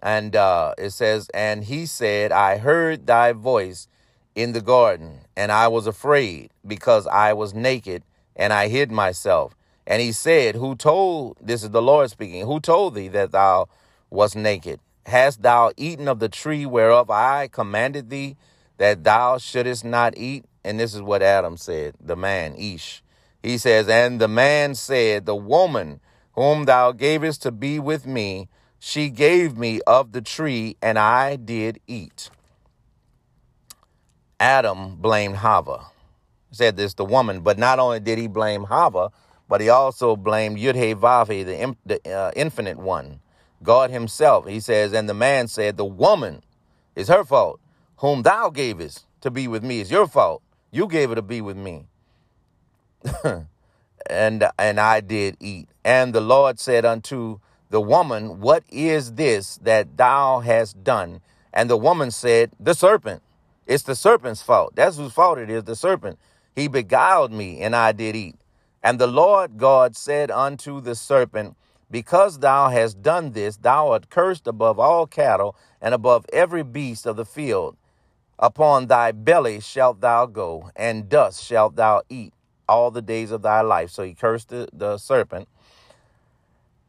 [0.00, 3.86] And uh, it says, And he said, I heard thy voice
[4.34, 8.02] in the garden, and I was afraid because I was naked
[8.38, 9.54] and I hid myself.
[9.86, 13.68] And he said, Who told, this is the Lord speaking, who told thee that thou
[14.10, 14.80] wast naked?
[15.06, 18.36] Hast thou eaten of the tree whereof I commanded thee
[18.76, 20.44] that thou shouldest not eat?
[20.64, 23.02] And this is what Adam said, the man, Ish.
[23.42, 26.00] He says, And the man said, The woman
[26.32, 31.36] whom thou gavest to be with me, she gave me of the tree, and I
[31.36, 32.30] did eat.
[34.38, 35.86] Adam blamed Hava.
[36.50, 39.10] Said this, the woman, but not only did he blame Hava,
[39.48, 40.94] but he also blamed Yud-He
[41.42, 43.20] the, the uh, infinite one,
[43.62, 44.46] God himself.
[44.46, 46.42] He says, and the man said, the woman
[46.96, 47.60] is her fault,
[47.98, 50.42] whom thou gavest to be with me is your fault.
[50.70, 51.86] You gave her to be with me.
[54.06, 55.68] and and I did eat.
[55.84, 57.40] And the Lord said unto
[57.70, 61.20] the woman, What is this that thou hast done?
[61.52, 63.22] And the woman said, The serpent.
[63.66, 64.74] It's the serpent's fault.
[64.74, 66.18] That's whose fault it is, the serpent.
[66.58, 68.34] He beguiled me, and I did eat.
[68.82, 71.56] And the Lord God said unto the serpent,
[71.88, 77.06] Because thou hast done this, thou art cursed above all cattle and above every beast
[77.06, 77.76] of the field.
[78.40, 82.34] Upon thy belly shalt thou go, and dust shalt thou eat
[82.68, 83.90] all the days of thy life.
[83.90, 85.46] So he cursed the, the serpent.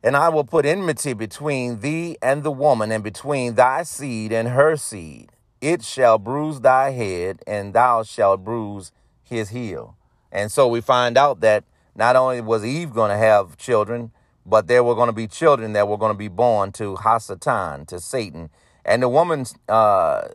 [0.02, 4.48] And I will put enmity between thee and the woman, and between thy seed and
[4.48, 5.32] her seed.
[5.62, 8.92] It shall bruise thy head, and thou shalt bruise
[9.30, 9.98] his heel.
[10.32, 11.64] And so we find out that
[11.96, 14.12] not only was Eve going to have children,
[14.46, 17.86] but there were going to be children that were going to be born to Ha-Satan,
[17.88, 18.50] to Satan.
[18.86, 20.30] And the woman, uh,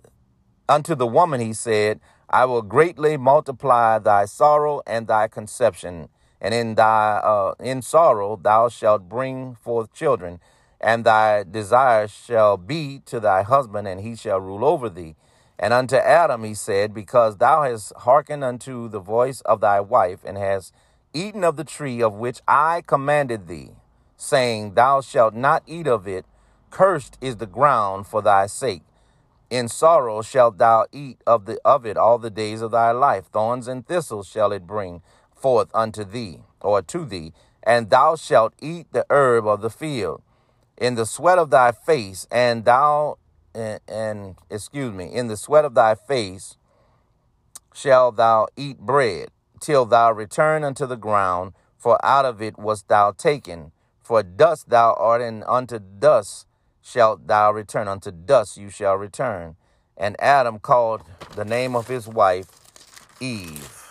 [0.68, 6.08] unto the woman, he said, I will greatly multiply thy sorrow and thy conception
[6.44, 10.40] and in thy uh, in sorrow thou shalt bring forth children,
[10.78, 15.16] and thy desire shall be to thy husband, and he shall rule over thee.
[15.58, 20.20] And unto Adam he said, Because thou hast hearkened unto the voice of thy wife,
[20.24, 20.74] and hast
[21.12, 23.70] eaten of the tree of which I commanded thee,
[24.16, 26.26] saying, Thou shalt not eat of it,
[26.70, 28.82] cursed is the ground for thy sake.
[29.48, 33.26] In sorrow shalt thou eat of the of it all the days of thy life.
[33.26, 35.02] Thorns and thistles shall it bring
[35.32, 37.32] forth unto thee, or to thee,
[37.62, 40.22] and thou shalt eat the herb of the field
[40.76, 43.16] in the sweat of thy face, and thou
[43.54, 46.56] and, excuse me, in the sweat of thy face
[47.72, 49.28] shalt thou eat bread,
[49.60, 53.72] till thou return unto the ground, for out of it wast thou taken.
[54.02, 56.46] For dust thou art, and unto dust
[56.82, 57.88] shalt thou return.
[57.88, 59.56] Unto dust you shall return.
[59.96, 61.02] And Adam called
[61.36, 62.48] the name of his wife
[63.20, 63.84] Eve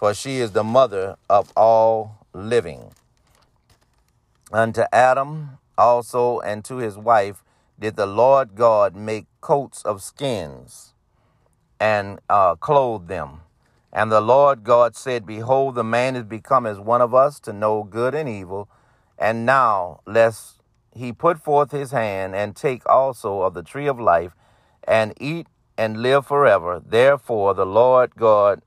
[0.00, 2.90] for she is the mother of all living.
[4.50, 7.44] Unto Adam also and to his wife
[7.80, 10.94] did the Lord God make coats of skins
[11.80, 13.40] and uh, clothe them.
[13.92, 17.52] And the Lord God said, Behold, the man is become as one of us to
[17.52, 18.68] know good and evil.
[19.18, 20.60] And now, lest
[20.94, 24.32] he put forth his hand and take also of the tree of life
[24.84, 26.82] and eat and live forever.
[26.84, 28.62] Therefore, the Lord God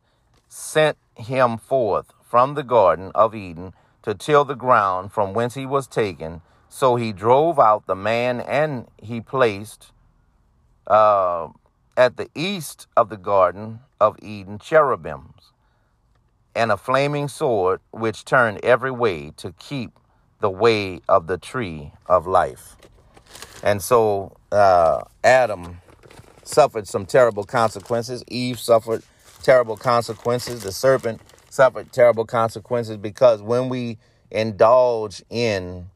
[0.47, 5.65] sent him forth from the Garden of Eden to till the ground from whence he
[5.65, 6.41] was taken.
[6.75, 9.91] So he drove out the man, and he placed
[10.87, 11.49] uh,
[11.95, 15.51] at the east of the Garden of Eden cherubims
[16.55, 19.91] and a flaming sword which turned every way to keep
[20.39, 22.75] the way of the tree of life.
[23.61, 25.79] And so uh, Adam
[26.43, 28.23] suffered some terrible consequences.
[28.29, 29.03] Eve suffered
[29.43, 30.63] terrible consequences.
[30.63, 31.21] The serpent
[31.51, 33.99] suffered terrible consequences because when we
[34.31, 35.91] indulge in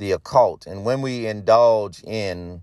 [0.00, 2.62] the occult and when we indulge in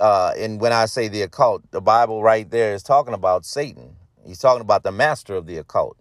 [0.00, 3.96] uh and when I say the occult, the Bible right there is talking about Satan.
[4.26, 5.98] He's talking about the master of the occult.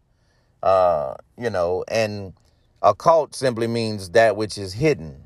[0.63, 2.33] Uh, you know, and
[2.81, 5.21] occult simply means that which is hidden.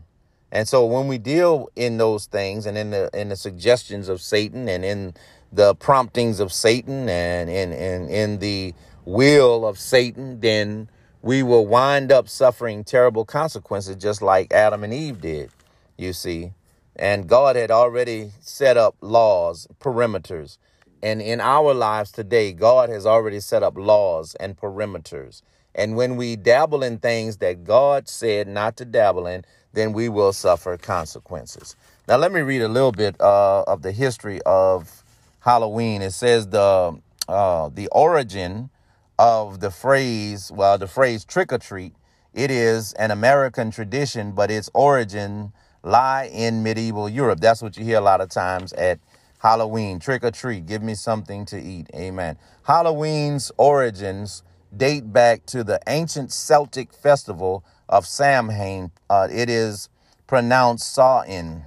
[0.52, 4.22] And so when we deal in those things and in the in the suggestions of
[4.22, 5.14] Satan and in
[5.52, 8.74] the promptings of Satan and in, in, in the
[9.06, 10.90] will of Satan, then
[11.22, 15.50] we will wind up suffering terrible consequences just like Adam and Eve did,
[15.98, 16.54] you see.
[16.96, 20.58] And God had already set up laws, perimeters.
[21.02, 25.42] And in our lives today, God has already set up laws and perimeters.
[25.76, 30.10] And when we dabble in things that God said not to dabble in, then we
[30.10, 31.76] will suffer consequences.
[32.08, 35.04] Now, let me read a little bit uh, of the history of
[35.40, 36.02] Halloween.
[36.02, 38.72] It says the uh, the origin
[39.20, 41.94] of the phrase, well, the phrase trick or treat.
[42.34, 45.52] It is an American tradition, but its origin
[45.84, 47.42] lie in medieval Europe.
[47.42, 49.00] That's what you hear a lot of times at
[49.40, 50.00] Halloween.
[50.00, 51.88] Trick or treat, give me something to eat.
[51.94, 52.38] Amen.
[52.64, 54.42] Halloween's origins
[54.76, 58.92] date back to the ancient Celtic festival of Samhain.
[59.10, 59.90] Uh, it is
[60.28, 61.66] pronounced Samhain.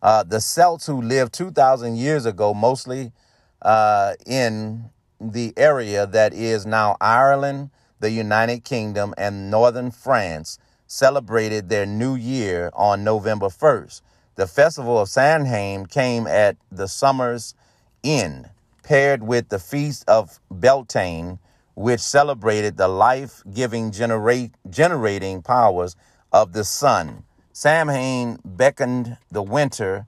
[0.00, 3.12] Uh, the Celts who lived 2,000 years ago, mostly
[3.60, 4.88] uh, in
[5.20, 12.14] the area that is now Ireland, the United Kingdom, and northern France, celebrated their new
[12.14, 14.00] year on November 1st.
[14.36, 17.54] The festival of Samhain came at the summer's
[18.02, 18.48] end,
[18.82, 21.38] paired with the feast of Beltane,
[21.74, 25.94] which celebrated the life giving generate, generating powers
[26.32, 27.24] of the sun.
[27.52, 30.06] Samhain beckoned the winter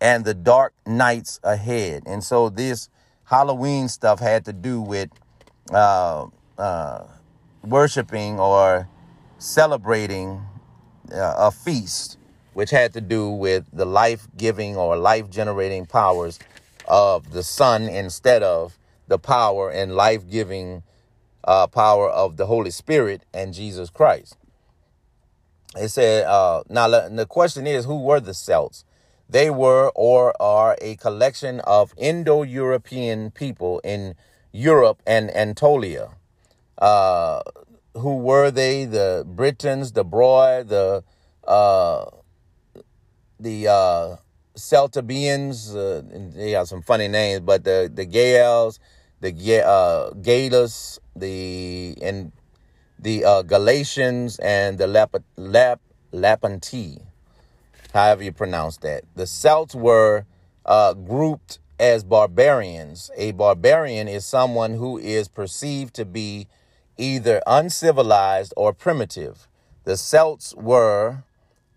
[0.00, 2.02] and the dark nights ahead.
[2.06, 2.88] And so this
[3.28, 5.10] Halloween stuff had to do with
[5.70, 6.26] uh,
[6.56, 7.04] uh,
[7.62, 8.88] worshiping or
[9.36, 10.40] celebrating
[11.12, 12.16] uh, a feast,
[12.54, 16.38] which had to do with the life giving or life generating powers
[16.86, 20.82] of the sun instead of the power and life giving
[21.44, 24.38] uh, power of the Holy Spirit and Jesus Christ.
[25.76, 28.84] It said, uh, now the question is, who were the Celts?
[29.28, 34.14] They were or are a collection of Indo European people in
[34.52, 36.10] Europe and Anatolia.
[36.78, 37.42] Uh,
[37.94, 38.84] who were they?
[38.84, 41.04] The Britons, the Broy, the
[41.46, 42.06] uh,
[43.38, 44.16] the uh,
[44.56, 45.74] Celtibians.
[45.74, 46.02] Uh,
[46.34, 48.78] they have some funny names, but the the Gaels,
[49.20, 49.32] the
[49.64, 52.32] uh, Galus, the and
[52.98, 55.80] the uh, Galatians, and the Lap Lap
[56.12, 57.02] Lapanti,
[57.92, 59.04] however you pronounce that.
[59.14, 60.24] The Celts were
[60.64, 63.10] uh, grouped as barbarians.
[63.16, 66.48] A barbarian is someone who is perceived to be
[66.96, 69.46] either uncivilized or primitive.
[69.84, 71.22] The Celts were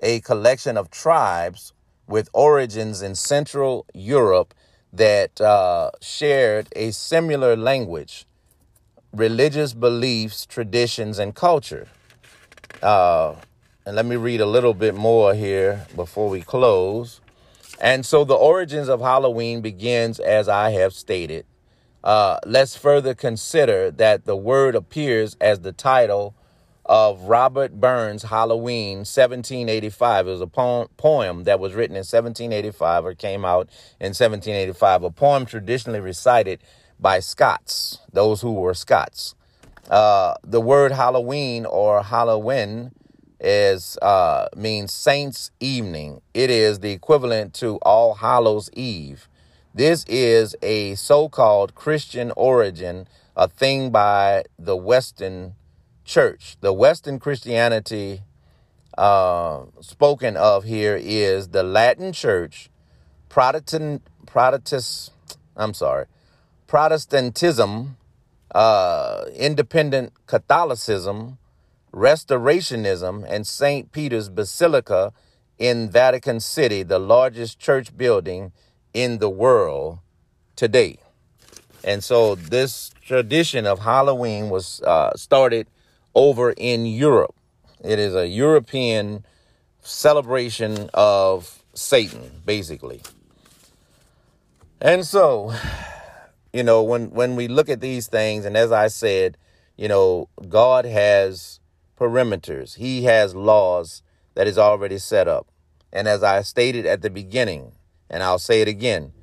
[0.02, 1.74] a collection of tribes
[2.08, 4.54] with origins in Central Europe
[4.92, 8.26] that uh, shared a similar language,
[9.14, 11.88] religious beliefs, traditions, and culture.
[12.82, 13.36] Uh,
[13.92, 17.20] and let me read a little bit more here before we close.
[17.82, 21.46] And so the origins of Halloween begins as I have stated
[22.02, 26.34] uh, let's further consider that the word appears as the title
[26.86, 30.26] of Robert Burns' Halloween 1785.
[30.26, 33.68] It was a poem, poem that was written in 1785 or came out
[34.00, 36.62] in 1785, a poem traditionally recited
[36.98, 39.36] by Scots, those who were Scots.
[39.90, 42.92] Uh, the word Halloween or Halloween
[43.42, 46.22] is uh, means Saints' Evening.
[46.34, 49.28] It is the equivalent to All Hallows Eve.
[49.74, 55.56] This is a so called Christian origin, a thing by the Western
[56.06, 56.58] church.
[56.62, 58.22] The Western Christianity
[58.98, 62.70] uh, spoken of here is the Latin Church,
[63.30, 65.12] Protestant, Protestant,
[65.56, 66.06] I'm sorry,
[66.68, 67.98] Protestantism,
[68.54, 71.38] uh, Independent Catholicism,
[71.94, 73.92] Restorationism, and St.
[73.92, 75.14] Peter's Basilica
[75.58, 78.52] in Vatican City, the largest church building
[78.94, 80.00] in the world
[80.56, 80.98] today.
[81.84, 85.68] And so this tradition of Halloween was uh, started
[86.14, 87.36] over in Europe.
[87.84, 89.26] It is a European
[89.82, 93.02] celebration of Satan, basically.
[94.80, 95.54] And so,
[96.54, 99.38] you know, when when we look at these things, and as I said,
[99.78, 101.61] you know, God has
[102.02, 102.78] perimeters.
[102.78, 104.02] He has laws
[104.34, 105.48] that is already set up.
[105.94, 107.74] And as I stated at the beginning,
[108.10, 109.14] and I'll say it again.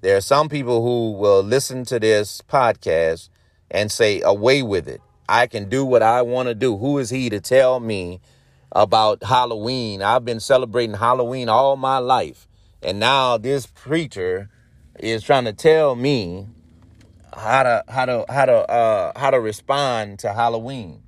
[0.00, 3.28] There are some people who will listen to this podcast
[3.70, 5.00] and say, away with it.
[5.28, 6.76] I can do what I want to do.
[6.76, 8.20] Who is he to tell me
[8.72, 10.02] about Halloween?
[10.02, 12.48] I've been celebrating Halloween all my life.
[12.82, 14.50] And now this preacher
[14.98, 16.48] is trying to tell me
[17.32, 21.03] how to how to how to uh how to respond to Halloween.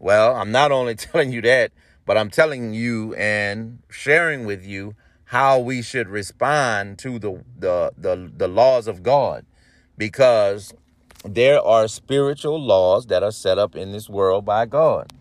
[0.00, 1.70] Well, I'm not only telling you that,
[2.04, 4.96] but I'm telling you and sharing with you
[5.26, 9.46] how we should respond to the, the, the, the laws of God
[9.96, 10.74] because
[11.24, 15.12] there are spiritual laws that are set up in this world by God.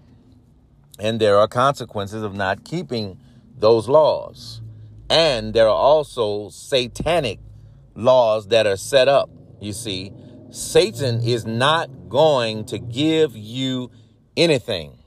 [0.97, 3.19] And there are consequences of not keeping
[3.55, 4.61] those laws.
[5.09, 7.39] And there are also satanic
[7.95, 9.29] laws that are set up.
[9.59, 10.13] You see,
[10.49, 13.91] Satan is not going to give you
[14.39, 14.97] anything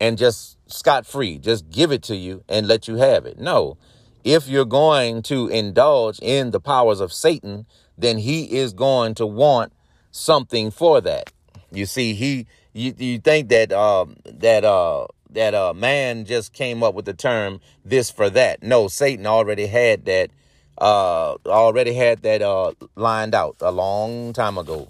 [0.00, 3.38] and just scot free, just give it to you and let you have it.
[3.38, 3.76] No,
[4.24, 9.26] if you're going to indulge in the powers of Satan, then he is going to
[9.26, 9.72] want
[10.10, 11.32] something for that.
[11.72, 16.82] You see, he you, you think that um that uh that uh man just came
[16.82, 18.62] up with the term this for that.
[18.62, 20.30] No, Satan already had that
[20.78, 24.88] uh already had that uh lined out a long time ago.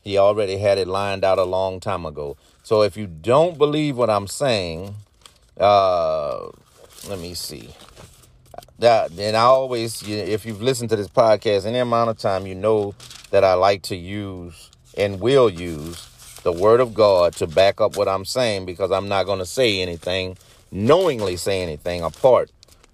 [0.00, 2.36] He already had it lined out a long time ago.
[2.68, 4.94] So if you don't believe what I'm saying,
[5.58, 6.48] uh
[7.08, 7.70] let me see
[8.78, 12.54] that and I always, if you've listened to this podcast any amount of time, you
[12.54, 12.94] know
[13.30, 16.06] that I like to use and will use
[16.42, 19.46] the word of God to back up what I'm saying because I'm not going to
[19.46, 20.36] say anything,
[20.70, 22.50] knowingly say anything apart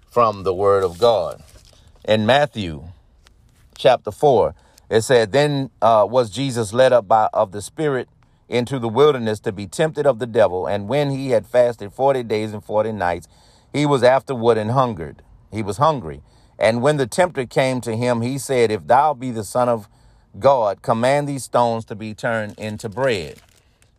[0.09, 1.43] from the word of God.
[2.07, 2.85] In Matthew
[3.77, 4.55] chapter 4,
[4.89, 8.07] it said, Then uh, was Jesus led up by of the Spirit
[8.47, 10.67] into the wilderness to be tempted of the devil.
[10.67, 13.27] And when he had fasted 40 days and 40 nights,
[13.73, 15.21] he was afterward and hungered.
[15.51, 16.21] He was hungry.
[16.57, 19.89] And when the tempter came to him, he said, If thou be the Son of
[20.39, 23.41] God, command these stones to be turned into bread.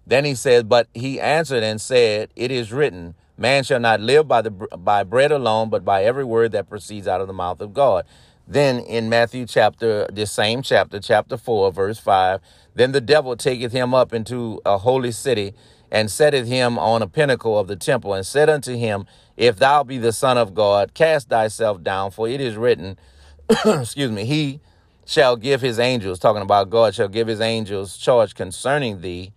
[0.06, 4.26] Then he said, But he answered and said, It is written, Man shall not live
[4.28, 7.60] by the by bread alone, but by every word that proceeds out of the mouth
[7.60, 8.06] of God.
[8.46, 12.40] Then in Matthew chapter, the same chapter, chapter 4, verse 5,
[12.74, 15.54] then the devil taketh him up into a holy city
[15.90, 19.82] and setteth him on a pinnacle of the temple and said unto him, If thou
[19.82, 22.98] be the Son of God, cast thyself down, for it is written,
[23.64, 24.60] excuse me, he
[25.04, 29.32] shall give his angels, talking about God, shall give his angels charge concerning thee,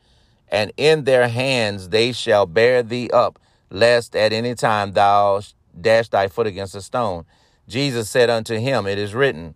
[0.50, 3.40] and in their hands they shall bear thee up,
[3.70, 5.42] lest at any time thou
[5.80, 7.26] dash thy foot against a stone.
[7.70, 9.54] Jesus said unto him, It is written,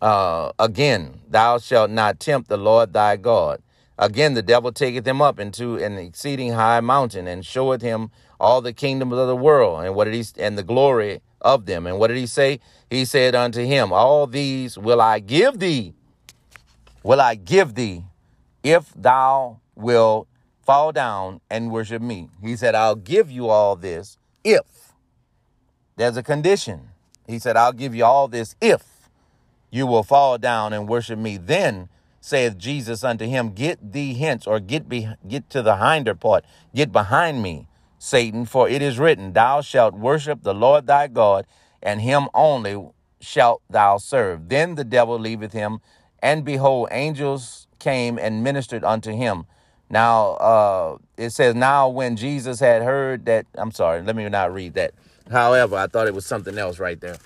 [0.00, 3.60] uh, again, thou shalt not tempt the Lord thy God.
[3.98, 8.60] Again, the devil taketh him up into an exceeding high mountain and showeth him all
[8.60, 11.86] the kingdoms of the world and what did he and the glory of them.
[11.86, 12.60] And what did he say?
[12.90, 15.94] He said unto him, All these will I give thee,
[17.02, 18.04] will I give thee,
[18.62, 20.28] if thou will
[20.62, 22.28] fall down and worship me.
[22.42, 24.92] He said, I'll give you all this if
[25.96, 26.90] there's a condition.
[27.26, 29.10] He said, I'll give you all this if
[29.70, 31.36] you will fall down and worship me.
[31.36, 31.88] Then
[32.20, 36.44] saith Jesus unto him, Get thee hence, or get be get to the hinder part,
[36.74, 37.68] get behind me,
[37.98, 41.46] Satan, for it is written, Thou shalt worship the Lord thy God,
[41.82, 44.48] and him only shalt thou serve.
[44.48, 45.80] Then the devil leaveth him,
[46.20, 49.46] and behold, angels came and ministered unto him.
[49.88, 54.52] Now uh, it says, Now when Jesus had heard that, I'm sorry, let me not
[54.52, 54.94] read that.
[55.30, 57.16] However, I thought it was something else right there.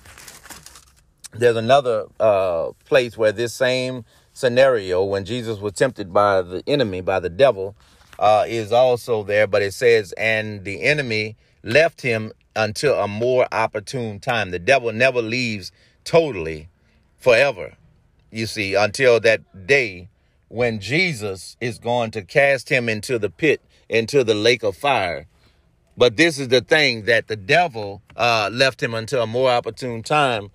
[1.33, 7.01] There's another uh, place where this same scenario when Jesus was tempted by the enemy,
[7.01, 7.75] by the devil,
[8.19, 9.47] uh, is also there.
[9.47, 14.51] But it says, and the enemy left him until a more opportune time.
[14.51, 15.71] The devil never leaves
[16.03, 16.69] totally
[17.17, 17.75] forever,
[18.31, 20.09] you see, until that day
[20.51, 25.27] when Jesus is going to cast him into the pit, into the lake of fire.
[25.95, 30.03] But this is the thing that the devil uh, left him until a more opportune
[30.03, 30.49] time.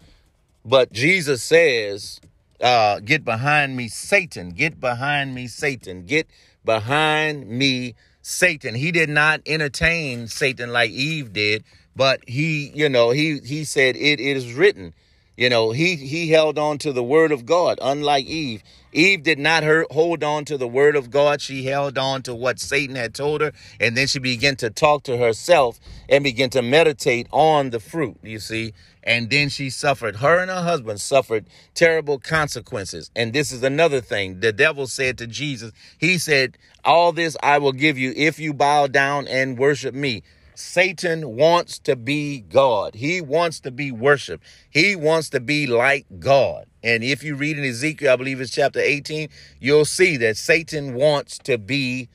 [0.65, 2.21] But Jesus says
[2.61, 4.51] uh, get behind me, Satan.
[4.51, 6.05] Get behind me, Satan.
[6.05, 6.27] Get
[6.65, 8.75] behind me, Satan.
[8.75, 13.97] He did not entertain Satan like Eve did, but he, you know, he he said
[13.97, 14.95] it, it is written.
[15.37, 18.63] You know, he he held on to the word of God, unlike Eve.
[18.93, 21.43] Eve did not hold on to the word of God.
[21.43, 25.03] She held on to what Satan had told her, and then she began to talk
[25.03, 25.79] to herself
[26.09, 28.17] and begin to meditate on the fruit.
[28.23, 28.73] You see,
[29.07, 30.17] and then she suffered.
[30.17, 33.11] Her and her husband suffered terrible consequences.
[33.15, 34.41] And this is another thing.
[34.41, 38.55] The devil said to Jesus, He said, All this I will give you if you
[38.55, 40.23] bow down and worship me.
[40.59, 42.95] Satan wants to be God.
[42.95, 44.45] He wants to be worshiped.
[44.71, 46.67] He wants to be like God.
[46.83, 49.29] And if you read in Ezekiel, I believe it's chapter 18,
[49.61, 52.09] you'll see that Satan wants to be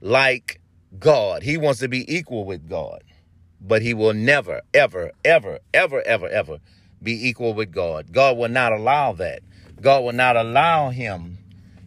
[0.00, 0.60] like
[0.98, 1.42] God.
[1.42, 3.02] He wants to be equal with God
[3.66, 6.58] but he will never, ever, ever, ever, ever, ever
[7.02, 8.12] be equal with God.
[8.12, 9.40] God will not allow that.
[9.80, 11.38] God will not allow him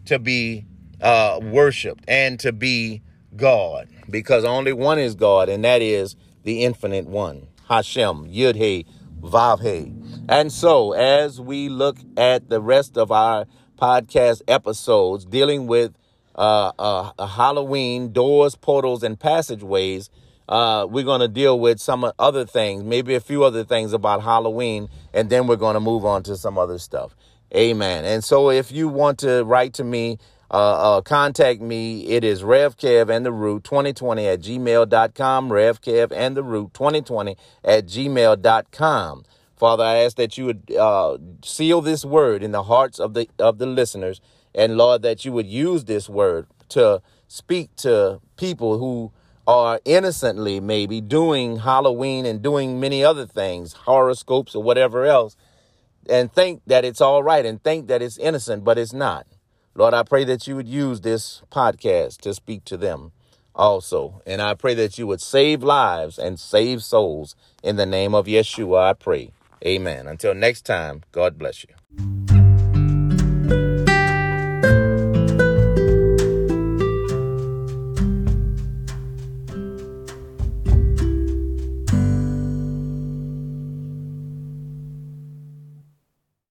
[0.06, 0.66] to be
[1.02, 3.02] uh, worshiped and to be
[3.38, 8.86] God because only one is God, and that is the infinite one, Hashem, Yud-He,
[9.22, 9.94] Vav-He.
[10.30, 13.46] And so, as we look at the rest of our
[13.78, 15.94] podcast episodes dealing with
[16.36, 20.10] uh, uh, Halloween doors, portals, and passageways,
[20.48, 24.24] uh, we're going to deal with some other things, maybe a few other things about
[24.24, 27.16] Halloween, and then we're going to move on to some other stuff.
[27.56, 28.06] Amen.
[28.06, 30.18] And so if you want to write to me,
[30.50, 32.08] uh, uh, contact me.
[32.08, 35.50] It is RevKev and the Root 2020 at gmail.com.
[35.50, 39.24] RevKev and the Root 2020 at gmail.com.
[39.58, 43.28] Father, I ask that you would uh, seal this word in the hearts of the
[43.40, 44.22] of the listeners,
[44.54, 49.12] and Lord, that you would use this word to speak to people who
[49.48, 55.36] are innocently maybe doing Halloween and doing many other things, horoscopes or whatever else,
[56.10, 59.26] and think that it's all right and think that it's innocent, but it's not.
[59.78, 63.12] Lord, I pray that you would use this podcast to speak to them
[63.54, 64.24] also.
[64.26, 67.36] And I pray that you would save lives and save souls.
[67.62, 69.34] In the name of Yeshua, I pray.
[69.64, 70.08] Amen.
[70.08, 72.47] Until next time, God bless you.